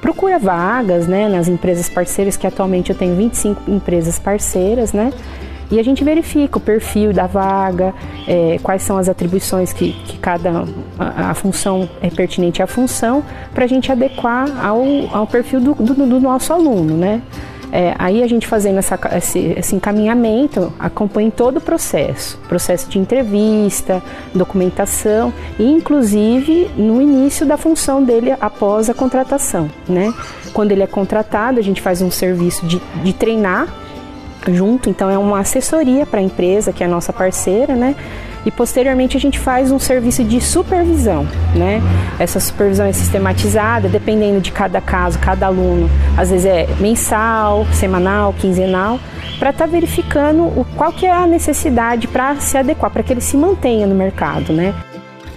[0.00, 5.12] procura vagas né, nas empresas parceiras, que atualmente eu tenho 25 empresas parceiras, né?
[5.72, 7.94] E a gente verifica o perfil da vaga,
[8.28, 10.66] é, quais são as atribuições que, que cada
[10.98, 15.74] a, a, função é pertinente à função, para a gente adequar ao, ao perfil do,
[15.74, 17.22] do, do nosso aluno, né?
[17.72, 22.98] É, aí a gente fazendo essa, esse, esse, encaminhamento, acompanha todo o processo, processo de
[22.98, 24.02] entrevista,
[24.34, 30.12] documentação e inclusive no início da função dele após a contratação, né?
[30.52, 33.66] Quando ele é contratado, a gente faz um serviço de, de treinar
[34.48, 37.94] junto, então é uma assessoria para a empresa que é a nossa parceira, né?
[38.44, 41.80] E posteriormente a gente faz um serviço de supervisão, né?
[42.18, 48.32] Essa supervisão é sistematizada, dependendo de cada caso, cada aluno, às vezes é mensal, semanal,
[48.32, 48.98] quinzenal,
[49.38, 53.12] para estar tá verificando o, qual que é a necessidade para se adequar, para que
[53.12, 54.74] ele se mantenha no mercado, né?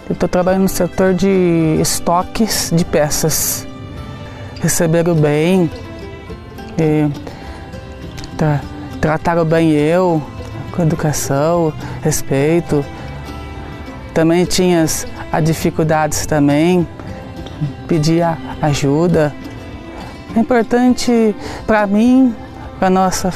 [0.09, 3.67] Eu estou trabalhando no setor de estoques de peças.
[4.61, 5.69] Receberam bem,
[6.79, 7.09] e,
[8.37, 8.61] tá,
[9.05, 10.19] trataram bem eu,
[10.71, 12.83] com educação, respeito.
[14.15, 15.05] Também tinha as,
[15.43, 16.87] dificuldades também,
[17.87, 19.31] pedia ajuda.
[20.35, 21.35] É importante
[21.67, 22.33] para mim,
[22.79, 23.31] para nossa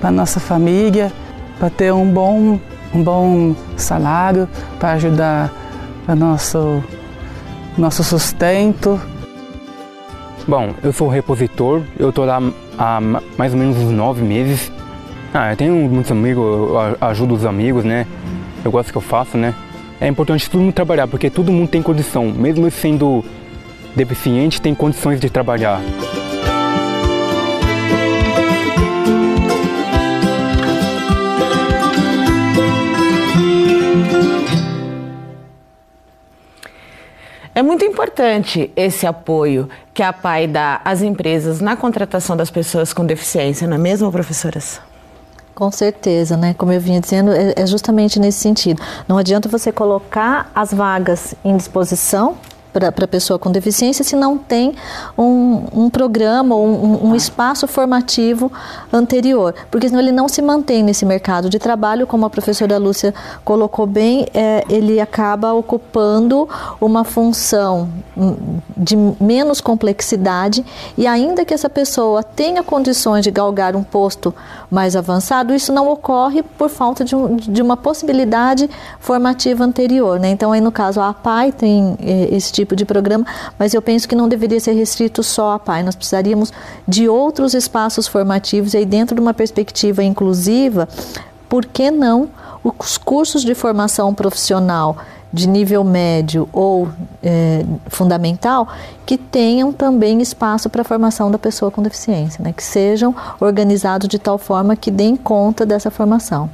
[0.00, 1.12] para nossa família,
[1.58, 2.58] para ter um bom
[2.94, 4.48] um bom salário,
[4.80, 5.52] para ajudar
[6.06, 6.82] a nosso
[7.76, 8.98] nosso sustento.
[10.46, 12.40] Bom, eu sou repositor, eu estou lá
[12.78, 13.00] há
[13.36, 14.77] mais ou menos uns nove meses.
[15.32, 16.44] Ah, eu tenho muitos amigos,
[17.00, 18.06] ajudo os amigos, né?
[18.64, 19.54] Eu gosto que eu faço, né?
[20.00, 23.24] É importante todo mundo trabalhar, porque todo mundo tem condição, mesmo sendo
[23.94, 25.80] deficiente, tem condições de trabalhar.
[37.54, 42.92] É muito importante esse apoio que a PAI dá às empresas na contratação das pessoas
[42.92, 44.80] com deficiência, não é mesmo, professoras?
[45.58, 46.54] Com certeza, né?
[46.54, 48.80] Como eu vinha dizendo, é, é justamente nesse sentido.
[49.08, 52.36] Não adianta você colocar as vagas em disposição
[52.80, 54.74] para a pessoa com deficiência se não tem
[55.16, 58.50] um, um programa ou um, um, espaço formativo
[58.92, 63.14] anterior, porque senão ele não se mantém nesse mercado de trabalho, como a professora Lúcia
[63.44, 66.48] colocou bem, é, ele acaba ocupando
[66.80, 67.88] uma função
[68.76, 70.64] de menos complexidade
[70.96, 74.34] e ainda que essa pessoa tenha condições de galgar um posto
[74.70, 78.68] mais avançado, isso não ocorre por falta de, um, de uma possibilidade
[79.00, 80.18] formativa anterior.
[80.18, 80.30] Né?
[80.30, 83.26] Então, aí no caso, a APAI tem é, esse tipo de programa,
[83.58, 85.82] mas eu penso que não deveria ser restrito só à PAI.
[85.82, 86.52] Nós precisaríamos
[86.86, 90.88] de outros espaços formativos e aí dentro de uma perspectiva inclusiva,
[91.48, 92.28] por que não
[92.62, 94.96] os cursos de formação profissional
[95.32, 96.88] de nível médio ou
[97.22, 98.68] é, fundamental
[99.04, 102.52] que tenham também espaço para a formação da pessoa com deficiência, né?
[102.52, 106.48] que sejam organizados de tal forma que deem conta dessa formação.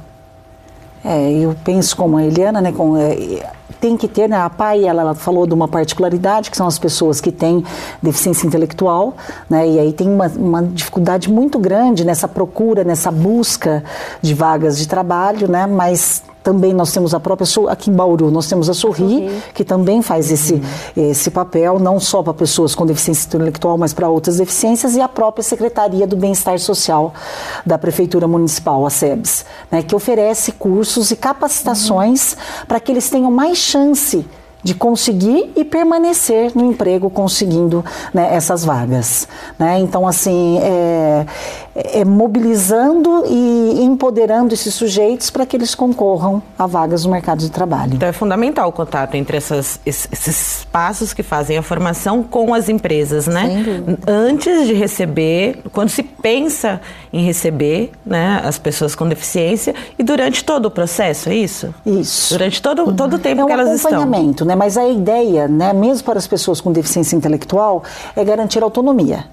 [1.07, 3.47] É, eu penso como a Eliana, né, com, é,
[3.79, 6.79] tem que ter, né, a PAI, ela, ela, falou de uma particularidade, que são as
[6.79, 7.63] pessoas que têm
[8.01, 9.13] deficiência intelectual,
[9.47, 13.83] né, e aí tem uma, uma dificuldade muito grande nessa procura, nessa busca
[14.19, 18.47] de vagas de trabalho, né, mas também nós temos a própria, aqui em Bauru, nós
[18.47, 21.09] temos a Sorri, que também faz esse, uhum.
[21.09, 25.09] esse papel, não só para pessoas com deficiência intelectual, mas para outras deficiências, e a
[25.09, 27.15] própria Secretaria do Bem-Estar Social
[27.65, 32.65] da Prefeitura Municipal, a SEBS, né, que oferece cursos e capacitações uhum.
[32.67, 34.23] para que eles tenham mais chance
[34.65, 39.27] de conseguir e permanecer no emprego conseguindo né, essas vagas.
[39.59, 39.77] Né?
[39.77, 41.23] Então, assim, é,
[41.75, 47.51] é, mobilizando e empoderando esses sujeitos para que eles concorram a vagas no mercado de
[47.51, 47.93] trabalho.
[47.93, 52.67] Então, é fundamental o contato entre essas, esses espaços que fazem a formação com as
[52.67, 53.63] empresas, né?
[54.07, 56.81] Antes de receber, quando se pensa
[57.13, 61.73] em receber né, as pessoas com deficiência e durante todo o processo, é isso?
[61.85, 62.33] Isso.
[62.33, 64.01] Durante todo, todo o tempo é um que elas estão.
[64.01, 64.54] acompanhamento, né?
[64.55, 67.83] Mas a ideia, né, mesmo para as pessoas com deficiência intelectual,
[68.15, 69.25] é garantir autonomia.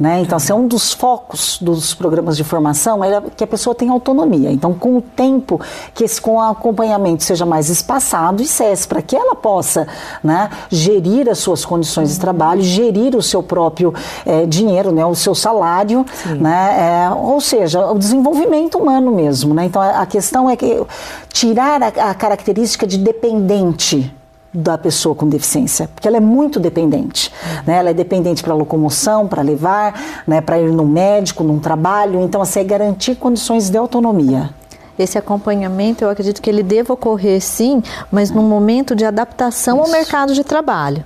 [0.00, 0.22] Né?
[0.22, 4.50] Então, assim, um dos focos dos programas de formação é que a pessoa tenha autonomia.
[4.50, 5.60] Então, com o tempo,
[5.92, 9.86] que esse com o acompanhamento seja mais espaçado e cesse, para que ela possa
[10.24, 13.92] né, gerir as suas condições de trabalho, gerir o seu próprio
[14.24, 19.52] é, dinheiro, né, o seu salário, né, é, ou seja, o desenvolvimento humano mesmo.
[19.52, 19.66] Né?
[19.66, 20.82] Então, a questão é que
[21.30, 24.10] tirar a, a característica de dependente
[24.52, 27.32] da pessoa com deficiência, porque ela é muito dependente.
[27.66, 27.76] Né?
[27.78, 30.40] Ela é dependente para locomoção, para levar, né?
[30.40, 32.20] para ir no médico, num trabalho.
[32.20, 34.50] Então, assim, é garantir condições de autonomia.
[34.98, 39.86] Esse acompanhamento, eu acredito que ele deva ocorrer sim, mas num momento de adaptação Isso.
[39.86, 41.04] ao mercado de trabalho.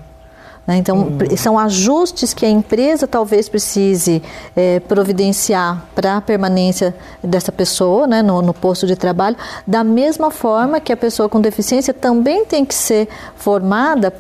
[0.67, 0.77] Né?
[0.77, 1.37] Então, uhum.
[1.37, 4.23] são ajustes que a empresa talvez precise
[4.57, 10.31] é, providenciar para a permanência dessa pessoa né, no, no, posto de trabalho, da mesma
[10.31, 14.13] forma que a pessoa com deficiência também tem que ser formada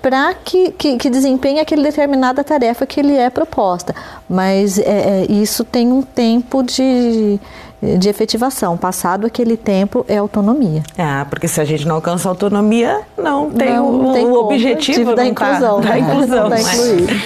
[0.00, 3.94] para que, que, que, desempenhe aquela determinada tarefa que lhe é proposta.
[4.28, 4.82] Mas é,
[5.22, 7.40] é, isso tem um tempo de,
[7.82, 8.76] de efetivação.
[8.76, 10.82] Passado aquele tempo é autonomia.
[10.96, 15.14] Ah, porque se a gente não alcança autonomia, não tem não, o, tem o objetivo
[15.14, 15.80] da tá inclusão.
[15.80, 16.48] Tá, da inclusão.
[16.48, 17.24] da incluir.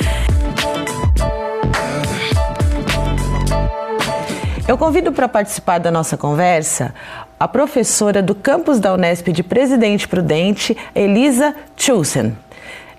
[4.69, 6.95] Eu convido para participar da nossa conversa
[7.39, 12.37] a professora do campus da Unesp de Presidente Prudente, Elisa Chulsen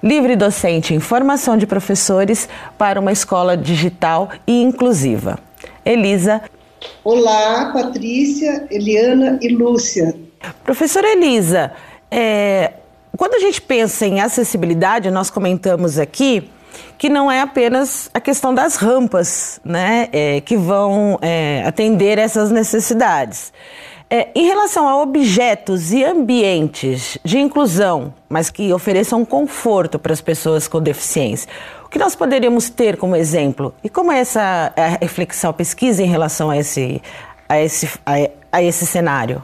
[0.03, 5.39] livre docente em formação de professores para uma escola digital e inclusiva.
[5.85, 6.41] Elisa.
[7.03, 10.15] Olá, Patrícia, Eliana e Lúcia.
[10.63, 11.71] Professora Elisa,
[12.09, 12.73] é,
[13.17, 16.49] quando a gente pensa em acessibilidade, nós comentamos aqui
[16.97, 22.51] que não é apenas a questão das rampas né, é, que vão é, atender essas
[22.51, 23.51] necessidades.
[24.09, 30.21] É, em relação a objetos e ambientes de inclusão, mas que ofereçam conforto para as
[30.21, 31.49] pessoas com deficiência,
[31.93, 33.71] que nós poderíamos ter como exemplo?
[33.83, 36.99] E como é essa reflexão, pesquisa em relação a esse,
[37.47, 37.87] a esse,
[38.51, 39.43] a, esse cenário?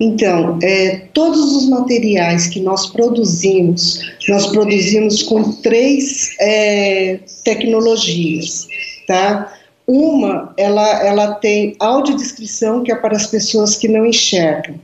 [0.00, 8.66] Então, é, todos os materiais que nós produzimos, nós produzimos com três é, tecnologias,
[9.06, 9.52] tá?
[9.86, 14.76] Uma, ela, ela tem audiodescrição, que é para as pessoas que não enxergam.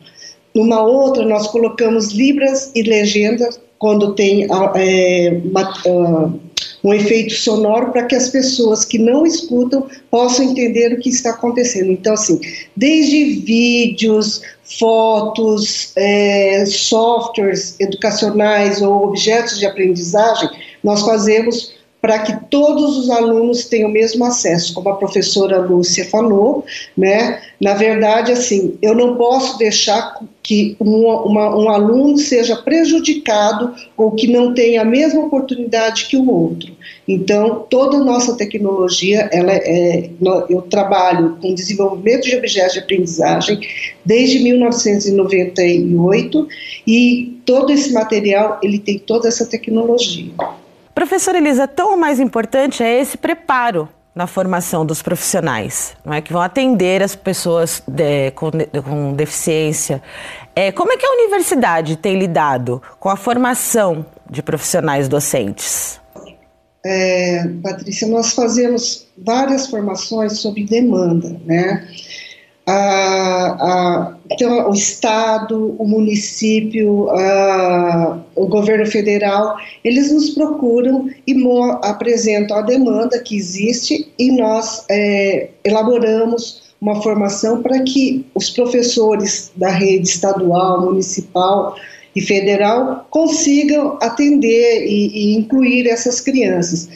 [0.54, 5.40] Numa outra, nós colocamos libras e legendas quando tem é,
[5.86, 6.40] uh,
[6.82, 11.30] um efeito sonoro para que as pessoas que não escutam possam entender o que está
[11.30, 11.90] acontecendo.
[11.90, 12.40] Então, assim,
[12.76, 14.42] desde vídeos,
[14.78, 20.48] fotos, é, softwares educacionais ou objetos de aprendizagem,
[20.82, 26.06] nós fazemos para que todos os alunos tenham o mesmo acesso, como a professora Lúcia
[26.06, 26.64] falou,
[26.96, 27.42] né?
[27.60, 34.12] Na verdade, assim, eu não posso deixar que um, uma, um aluno seja prejudicado ou
[34.12, 36.74] que não tenha a mesma oportunidade que o outro.
[37.06, 40.08] Então, toda a nossa tecnologia, ela é,
[40.48, 43.60] eu trabalho com desenvolvimento de objetos de aprendizagem
[44.04, 46.48] desde 1998
[46.86, 50.32] e todo esse material, ele tem toda essa tecnologia.
[51.00, 56.30] Professora Elisa, tão mais importante é esse preparo na formação dos profissionais, não é que
[56.30, 58.50] vão atender as pessoas de, com,
[58.84, 60.02] com, deficiência.
[60.54, 65.98] É, como é que a universidade tem lidado com a formação de profissionais docentes?
[66.84, 71.88] É, Patrícia, nós fazemos várias formações sobre demanda, né?
[72.66, 81.34] A, a, então, o Estado, o município, a, o governo federal, eles nos procuram e
[81.82, 89.50] apresentam a demanda que existe e nós é, elaboramos uma formação para que os professores
[89.56, 91.76] da rede estadual, municipal
[92.14, 96.88] e federal consigam atender e, e incluir essas crianças.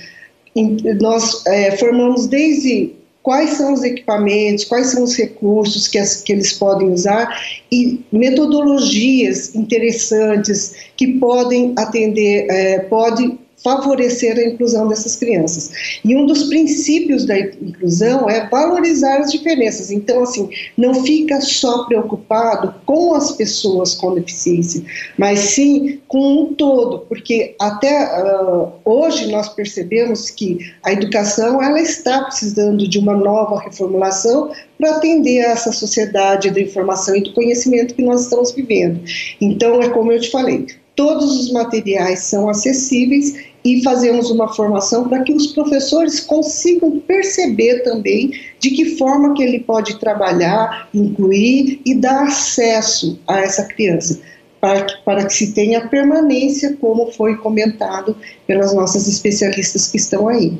[1.00, 2.92] Nós é, formamos desde
[3.24, 8.04] quais são os equipamentos, quais são os recursos que, as, que eles podem usar e
[8.12, 15.98] metodologias interessantes que podem atender, é, pode favorecer a inclusão dessas crianças.
[16.04, 19.90] E um dos princípios da inclusão é valorizar as diferenças.
[19.90, 24.84] Então, assim, não fica só preocupado com as pessoas com deficiência,
[25.16, 31.80] mas sim com um todo, porque até uh, hoje nós percebemos que a educação ela
[31.80, 37.32] está precisando de uma nova reformulação para atender a essa sociedade da informação e do
[37.32, 39.00] conhecimento que nós estamos vivendo.
[39.40, 45.08] Então, é como eu te falei, todos os materiais são acessíveis e fazemos uma formação
[45.08, 51.80] para que os professores consigam perceber também de que forma que ele pode trabalhar, incluir
[51.84, 54.20] e dar acesso a essa criança,
[54.60, 58.14] para que, para que se tenha permanência, como foi comentado
[58.46, 60.58] pelas nossas especialistas que estão aí.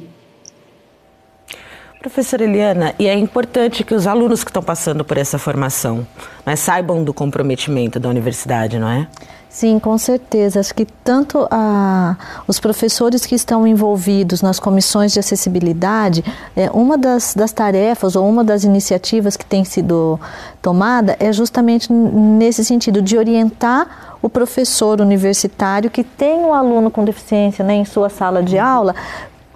[2.01, 6.07] Professora Eliana, e é importante que os alunos que estão passando por essa formação
[6.45, 9.09] né, saibam do comprometimento da universidade, não é?
[9.55, 10.59] Sim, com certeza.
[10.59, 16.25] Acho que tanto a, os professores que estão envolvidos nas comissões de acessibilidade,
[16.57, 20.19] é, uma das, das tarefas ou uma das iniciativas que tem sido
[20.61, 27.05] tomada é justamente nesse sentido de orientar o professor universitário que tem um aluno com
[27.05, 28.93] deficiência né, em sua sala de aula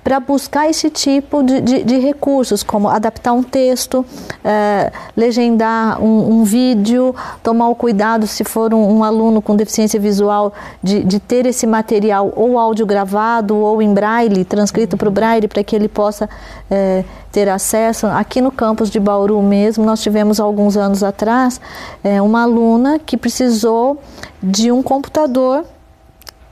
[0.08, 4.06] para buscar esse tipo de, de, de, recursos, como adaptar um texto,
[4.42, 10.00] é, legendar um, um, vídeo, tomar o cuidado, se for um, um aluno com deficiência
[10.00, 15.12] visual, de, de, ter esse material ou áudio gravado ou em braille, transcrito para o
[15.12, 16.26] braille, para que ele possa
[16.70, 18.06] é, ter acesso.
[18.06, 21.60] Aqui no campus de Bauru mesmo, nós tivemos alguns anos atrás
[22.02, 24.00] é, uma aluna que precisou
[24.42, 25.66] de um computador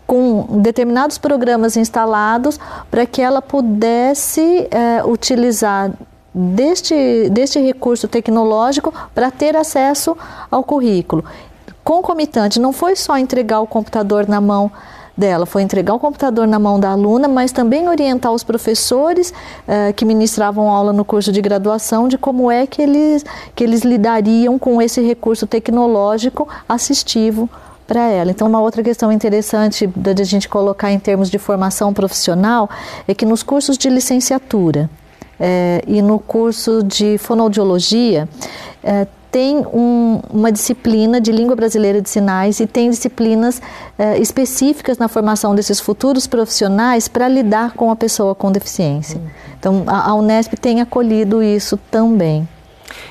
[0.06, 2.58] com determinados programas instalados
[2.90, 5.90] para que ela pudesse é, utilizar
[6.32, 10.16] deste, deste recurso tecnológico para ter acesso
[10.50, 11.24] ao currículo.
[11.82, 14.70] Concomitante, não foi só entregar o computador na mão
[15.16, 19.32] dela, foi entregar o computador na mão da aluna, mas também orientar os professores
[19.66, 23.82] eh, que ministravam aula no curso de graduação de como é que eles, que eles
[23.82, 27.48] lidariam com esse recurso tecnológico assistivo
[27.86, 28.30] para ela.
[28.30, 32.68] Então, uma outra questão interessante da gente colocar em termos de formação profissional
[33.06, 34.90] é que nos cursos de licenciatura
[35.38, 38.28] é, e no curso de fonoaudiologia
[38.82, 43.60] é, tem um, uma disciplina de língua brasileira de sinais e tem disciplinas
[43.98, 49.20] é, específicas na formação desses futuros profissionais para lidar com a pessoa com deficiência.
[49.58, 52.48] Então, a, a Unesp tem acolhido isso também.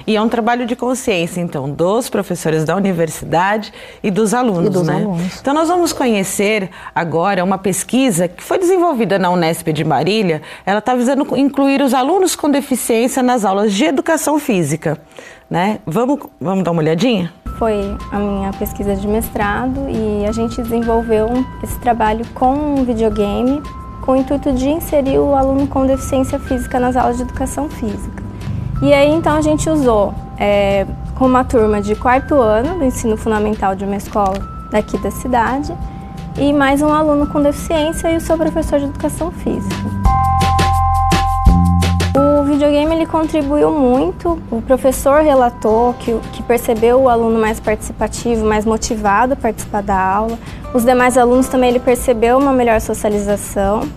[0.05, 3.73] E é um trabalho de consciência, então, dos professores da universidade
[4.03, 4.95] e dos alunos, e dos né?
[4.95, 5.39] Alunos.
[5.39, 10.41] Então, nós vamos conhecer agora uma pesquisa que foi desenvolvida na Unesp de Marília.
[10.65, 14.99] Ela está visando incluir os alunos com deficiência nas aulas de educação física,
[15.49, 15.79] né?
[15.85, 17.33] Vamos, vamos dar uma olhadinha?
[17.57, 21.29] Foi a minha pesquisa de mestrado e a gente desenvolveu
[21.63, 23.61] esse trabalho com um videogame
[24.05, 28.23] com o intuito de inserir o aluno com deficiência física nas aulas de educação física.
[28.81, 33.15] E aí então a gente usou é, com uma turma de quarto ano do ensino
[33.15, 34.37] fundamental de uma escola
[34.69, 35.73] daqui da cidade
[36.37, 39.75] e mais um aluno com deficiência e o seu professor de educação física.
[42.17, 44.41] O videogame ele contribuiu muito.
[44.51, 49.99] O professor relatou que, que percebeu o aluno mais participativo, mais motivado a participar da
[49.99, 50.37] aula.
[50.73, 53.87] Os demais alunos também ele percebeu uma melhor socialização.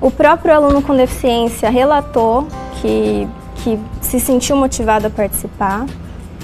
[0.00, 2.46] O próprio aluno com deficiência relatou
[2.80, 3.26] que
[3.62, 5.86] que se sentiu motivado a participar.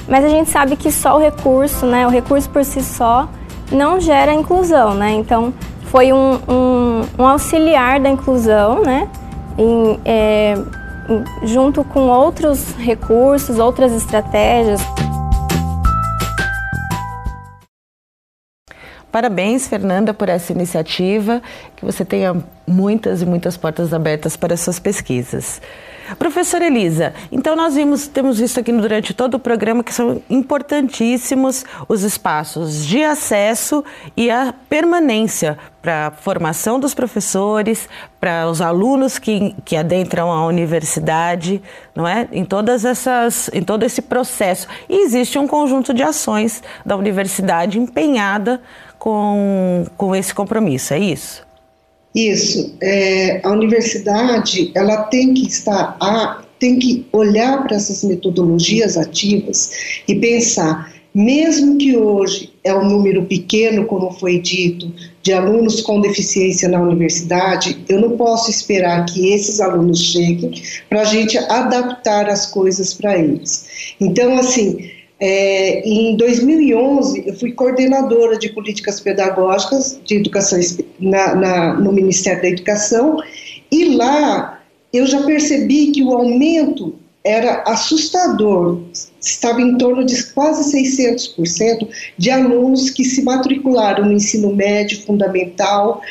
[0.06, 3.28] Mas a gente sabe que só o recurso, né, o recurso por si só,
[3.72, 5.12] não gera inclusão, né?
[5.12, 5.52] Então,
[5.84, 9.08] foi um, um, um auxiliar da inclusão, né?
[9.56, 10.54] Em, é,
[11.44, 14.80] junto com outros recursos, outras estratégias.
[19.10, 21.40] Parabéns, Fernanda, por essa iniciativa.
[21.76, 22.36] Que você tenha
[22.66, 25.62] muitas e muitas portas abertas para suas pesquisas.
[26.18, 31.64] Professora Elisa, então nós vimos, temos visto aqui durante todo o programa que são importantíssimos
[31.88, 33.84] os espaços de acesso
[34.16, 37.88] e a permanência para a formação dos professores,
[38.18, 41.62] para os alunos que, que adentram a universidade,
[41.94, 42.26] não é?
[42.32, 44.66] Em todas essas, em todo esse processo.
[44.88, 48.62] E existe um conjunto de ações da universidade empenhada
[48.98, 51.43] com, com esse compromisso, é isso?
[52.14, 52.74] Isso.
[52.80, 60.02] É, a universidade ela tem que estar a, tem que olhar para essas metodologias ativas
[60.06, 64.92] e pensar, mesmo que hoje é um número pequeno, como foi dito,
[65.22, 71.02] de alunos com deficiência na universidade, eu não posso esperar que esses alunos cheguem para
[71.02, 73.94] a gente adaptar as coisas para eles.
[74.00, 74.90] Então, assim,
[75.26, 80.60] é, em 2011, eu fui coordenadora de políticas pedagógicas de educação
[81.00, 83.16] na, na, no Ministério da Educação,
[83.72, 84.62] e lá
[84.92, 86.94] eu já percebi que o aumento
[87.24, 88.82] era assustador,
[89.18, 96.02] estava em torno de quase 600% de alunos que se matricularam no ensino médio fundamental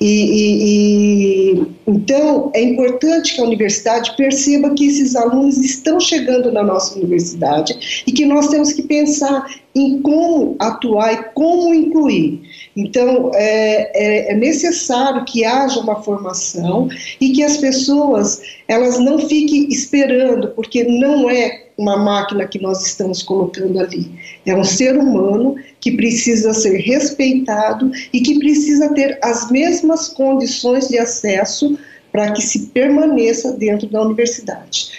[0.00, 6.50] e, e, e, então é importante que a universidade perceba que esses alunos estão chegando
[6.50, 12.42] na nossa universidade e que nós temos que pensar em como atuar e como incluir.
[12.76, 16.88] Então é, é, é necessário que haja uma formação
[17.20, 22.84] e que as pessoas elas não fiquem esperando, porque não é uma máquina que nós
[22.84, 24.10] estamos colocando ali.
[24.44, 30.88] É um ser humano que precisa ser respeitado e que precisa ter as mesmas condições
[30.88, 31.78] de acesso
[32.12, 34.90] para que se permaneça dentro da universidade.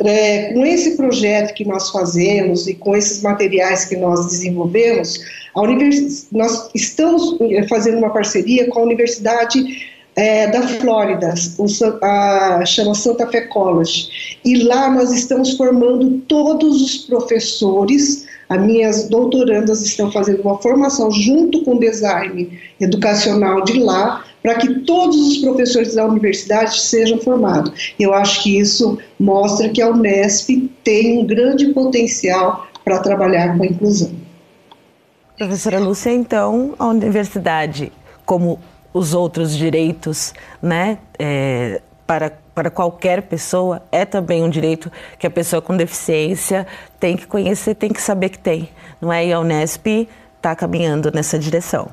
[0.00, 5.18] É, com esse projeto que nós fazemos e com esses materiais que nós desenvolvemos,
[6.30, 9.88] nós estamos é, fazendo uma parceria com a Universidade
[10.18, 11.32] é, da Flórida,
[12.02, 14.38] a, chama Santa Fe College.
[14.44, 21.10] E lá nós estamos formando todos os professores, as minhas doutorandas estão fazendo uma formação
[21.10, 27.18] junto com o design educacional de lá, para que todos os professores da universidade sejam
[27.18, 27.92] formados.
[28.00, 33.62] Eu acho que isso mostra que a Unesp tem um grande potencial para trabalhar com
[33.62, 34.10] a inclusão.
[35.36, 37.92] Professora Lúcia, então, a universidade,
[38.24, 38.58] como
[38.94, 40.32] os outros direitos,
[40.62, 46.66] né, é, para, para qualquer pessoa, é também um direito que a pessoa com deficiência
[46.98, 49.26] tem que conhecer, tem que saber que tem, não é?
[49.26, 51.90] E a Unesp está caminhando nessa direção.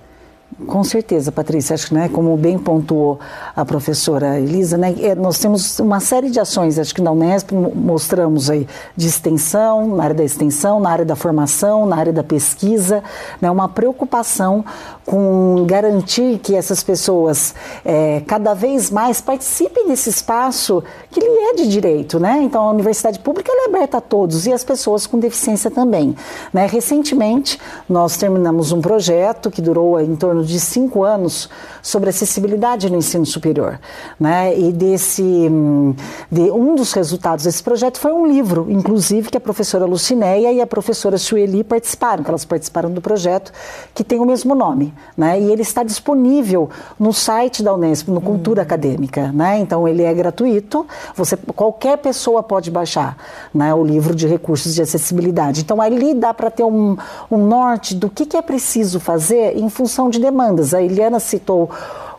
[0.68, 1.74] Com certeza, Patrícia.
[1.74, 3.20] Acho que, né, como bem pontuou
[3.54, 7.52] a professora Elisa, né, é, nós temos uma série de ações, acho que na Unesp
[7.52, 12.24] mostramos aí de extensão, na área da extensão, na área da formação, na área da
[12.24, 13.04] pesquisa,
[13.42, 14.64] né, uma preocupação
[15.06, 17.54] com garantir que essas pessoas
[17.84, 20.82] é, cada vez mais participem desse espaço
[21.12, 22.42] que lhe é de direito, né?
[22.42, 26.16] Então a universidade pública é aberta a todos e as pessoas com deficiência também.
[26.52, 26.66] Né?
[26.66, 31.50] Recentemente nós terminamos um projeto que durou em torno de cinco anos
[31.82, 33.80] sobre acessibilidade no ensino superior,
[34.20, 34.58] né?
[34.58, 35.24] E desse
[36.32, 40.62] de um dos resultados desse projeto foi um livro, inclusive que a professora Lucinéia e
[40.62, 43.52] a professora Sueli participaram, que elas participaram do projeto
[43.94, 45.40] que tem o mesmo nome né?
[45.40, 46.70] E ele está disponível
[47.00, 48.66] no site da Unesp, no Cultura uhum.
[48.66, 49.60] Acadêmica, né?
[49.60, 50.86] Então ele é gratuito,
[51.16, 53.18] você qualquer pessoa pode baixar,
[53.54, 53.74] né?
[53.74, 55.62] O livro de recursos de acessibilidade.
[55.62, 56.98] Então ali dá para ter um,
[57.32, 60.74] um norte do que, que é preciso fazer em função de demandas.
[60.74, 61.70] A Eliana citou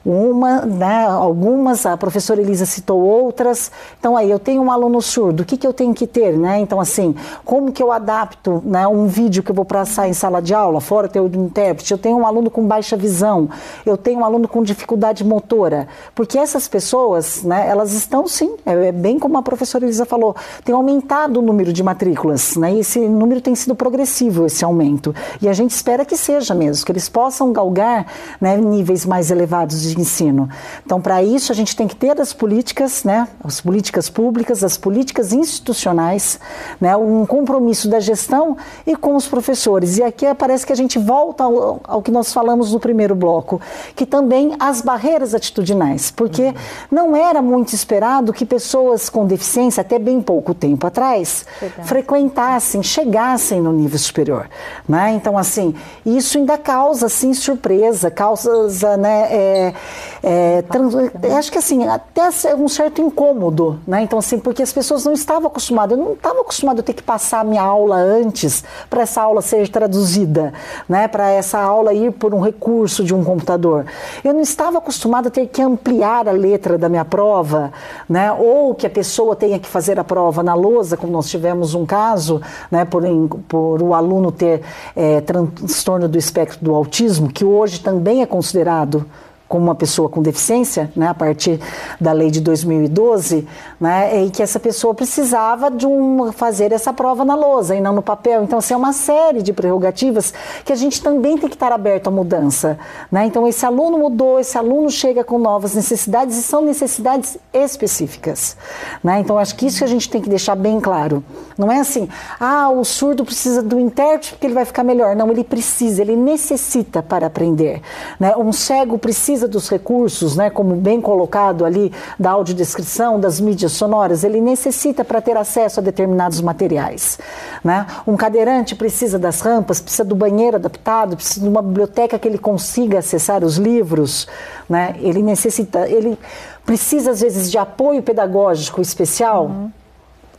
[0.07, 3.73] uma, né, algumas, a professora Elisa citou outras.
[3.99, 6.39] Então, aí, eu tenho um aluno surdo, o que, que eu tenho que ter?
[6.39, 6.61] Né?
[6.61, 7.13] Então, assim,
[7.45, 10.81] como que eu adapto né, um vídeo que eu vou passar em sala de aula,
[10.81, 11.91] fora ter o intérprete?
[11.91, 13.49] Eu tenho um aluno com baixa visão,
[13.85, 15.89] eu tenho um aluno com dificuldade motora.
[16.15, 20.37] Porque essas pessoas, né, elas estão sim, é, é bem como a professora Elisa falou,
[20.65, 25.13] tem aumentado o número de matrículas, né, e esse número tem sido progressivo, esse aumento.
[25.43, 28.07] E a gente espera que seja mesmo, que eles possam galgar
[28.41, 30.49] né, níveis mais elevados de ensino.
[30.85, 34.77] Então, para isso, a gente tem que ter as políticas, né, as políticas públicas, as
[34.77, 36.39] políticas institucionais,
[36.81, 39.99] né, um compromisso da gestão e com os professores.
[39.99, 43.61] E aqui parece que a gente volta ao, ao que nós falamos no primeiro bloco,
[43.95, 46.55] que também as barreiras atitudinais, porque uhum.
[46.91, 51.89] não era muito esperado que pessoas com deficiência, até bem pouco tempo atrás, Verdade.
[51.89, 54.49] frequentassem, chegassem no nível superior.
[54.89, 55.13] Né?
[55.15, 55.75] Então, assim,
[56.05, 59.75] isso ainda causa, assim, surpresa, causa, né, é,
[60.23, 60.95] é, trans,
[61.39, 64.03] acho que assim, até um certo incômodo, né?
[64.03, 67.03] Então, assim, porque as pessoas não estavam acostumadas, eu não estava acostumado a ter que
[67.03, 70.53] passar a minha aula antes para essa aula ser traduzida,
[70.89, 71.07] né?
[71.07, 73.87] Para essa aula ir por um recurso de um computador.
[74.25, 77.73] Eu não estava acostumado a ter que ampliar a letra da minha prova,
[78.09, 78.33] né?
[78.33, 81.87] Ou que a pessoa tenha que fazer a prova na lousa, como nós tivemos um
[81.87, 82.85] caso, né?
[82.85, 83.03] Por,
[83.49, 84.63] por o aluno ter
[84.95, 89.07] é, transtorno do espectro do autismo, que hoje também é considerado
[89.49, 91.61] como uma pessoa com deficiência, né, a partir
[92.01, 93.47] da lei de 2012,
[93.81, 97.93] né, e que essa pessoa precisava de um, fazer essa prova na lousa e não
[97.93, 98.43] no papel.
[98.43, 100.35] Então, assim, é uma série de prerrogativas
[100.65, 102.79] que a gente também tem que estar aberto à mudança.
[103.11, 103.27] Né?
[103.27, 108.57] Então, esse aluno mudou, esse aluno chega com novas necessidades e são necessidades específicas.
[109.03, 109.21] Né?
[109.21, 111.23] Então, acho que isso que a gente tem que deixar bem claro.
[111.57, 112.09] Não é assim,
[112.41, 115.15] ah, o surdo precisa do intérprete porque ele vai ficar melhor.
[115.15, 117.81] Não, ele precisa, ele necessita para aprender.
[118.19, 118.35] Né?
[118.37, 123.73] Um cego precisa precisa dos recursos, né, como bem colocado ali, da audiodescrição, das mídias
[123.73, 127.19] sonoras, ele necessita para ter acesso a determinados materiais.
[127.63, 127.87] Né?
[128.07, 132.39] Um cadeirante precisa das rampas, precisa do banheiro adaptado, precisa de uma biblioteca que ele
[132.39, 134.27] consiga acessar os livros.
[134.69, 134.97] Né?
[135.01, 136.19] Ele necessita, ele
[136.65, 139.47] precisa às vezes de apoio pedagógico especial.
[139.47, 139.71] Uhum.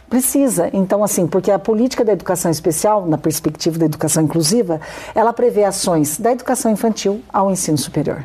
[0.09, 0.69] Precisa.
[0.71, 4.79] Então, assim, porque a política da educação especial, na perspectiva da educação inclusiva,
[5.13, 8.23] ela prevê ações da educação infantil ao ensino superior.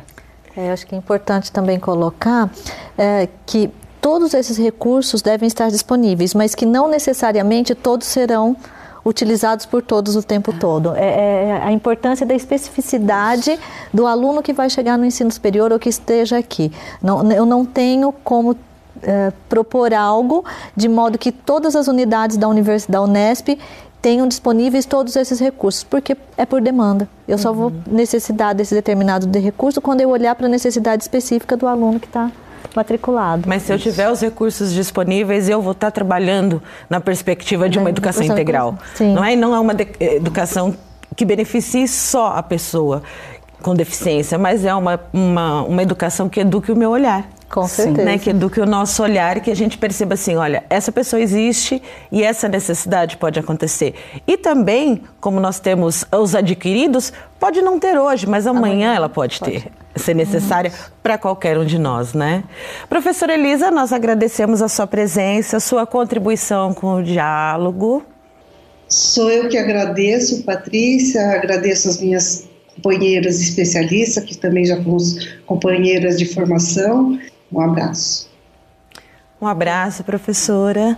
[0.55, 2.49] É, acho que é importante também colocar
[2.97, 8.55] é, que todos esses recursos devem estar disponíveis, mas que não necessariamente todos serão
[9.05, 10.95] utilizados por todos o tempo todo.
[10.95, 13.59] É, é, a importância da especificidade
[13.93, 16.71] do aluno que vai chegar no ensino superior ou que esteja aqui.
[17.01, 18.55] Não, eu não tenho como
[19.01, 20.45] é, propor algo
[20.75, 23.57] de modo que todas as unidades da Universidade da Unesp
[24.03, 27.07] tenham disponíveis todos esses recursos, porque é por demanda.
[27.25, 27.81] Eu só vou uhum.
[27.87, 32.07] necessitar desse determinado de recurso quando eu olhar para a necessidade específica do aluno que
[32.07, 32.29] está
[32.75, 33.43] matriculado.
[33.47, 37.79] Mas se eu tiver os recursos disponíveis, eu vou estar tá trabalhando na perspectiva de
[37.79, 38.77] uma educação integral.
[38.93, 39.13] Sim.
[39.13, 40.75] Não é, não é uma educação
[41.15, 43.03] que beneficie só a pessoa
[43.61, 47.25] com deficiência, mas é uma, uma, uma educação que eduque o meu olhar.
[47.53, 48.03] Com certeza.
[48.03, 51.21] Né, que, do que o nosso olhar, que a gente perceba assim, olha, essa pessoa
[51.21, 51.79] existe
[52.11, 53.93] e essa necessidade pode acontecer.
[54.25, 59.07] E também, como nós temos os adquiridos, pode não ter hoje, mas amanhã, amanhã ela
[59.07, 59.71] pode, pode ter.
[59.95, 60.91] Ser necessária uhum.
[61.03, 62.43] para qualquer um de nós, né?
[62.89, 68.03] Professora Elisa, nós agradecemos a sua presença, a sua contribuição com o diálogo.
[68.89, 76.17] Sou eu que agradeço, Patrícia, agradeço as minhas companheiras especialistas, que também já fomos companheiras
[76.17, 77.19] de formação.
[77.53, 78.29] Um abraço.
[79.39, 80.97] Um abraço, professora.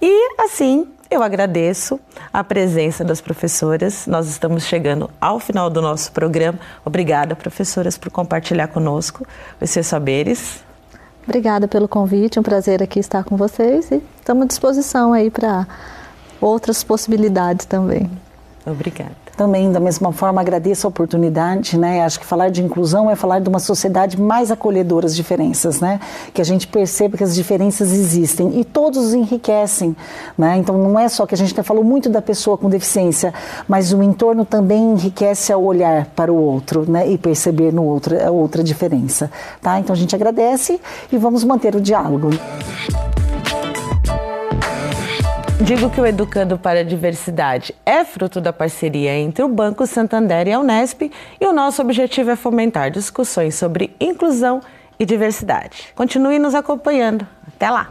[0.00, 2.00] E assim, eu agradeço
[2.32, 4.06] a presença das professoras.
[4.06, 6.58] Nós estamos chegando ao final do nosso programa.
[6.84, 9.26] Obrigada, professoras, por compartilhar conosco
[9.60, 10.64] os seus saberes.
[11.24, 15.66] Obrigada pelo convite, um prazer aqui estar com vocês e estamos à disposição aí para
[16.40, 18.10] outras possibilidades também.
[18.66, 19.21] Obrigada.
[19.42, 22.04] Também, da mesma forma, agradeço a oportunidade, né?
[22.04, 25.98] Acho que falar de inclusão é falar de uma sociedade mais acolhedora às diferenças, né?
[26.32, 29.96] Que a gente perceba que as diferenças existem e todos enriquecem,
[30.38, 30.58] né?
[30.58, 33.34] Então, não é só que a gente até falou muito da pessoa com deficiência,
[33.66, 37.10] mas o entorno também enriquece ao olhar para o outro, né?
[37.10, 39.28] E perceber no outro outra diferença,
[39.60, 39.80] tá?
[39.80, 40.80] Então, a gente agradece
[41.10, 42.30] e vamos manter o diálogo.
[45.64, 50.48] Digo que o Educando para a Diversidade é fruto da parceria entre o Banco Santander
[50.48, 51.02] e a Unesp
[51.40, 54.60] e o nosso objetivo é fomentar discussões sobre inclusão
[54.98, 55.92] e diversidade.
[55.94, 57.24] Continue nos acompanhando.
[57.46, 57.90] Até lá!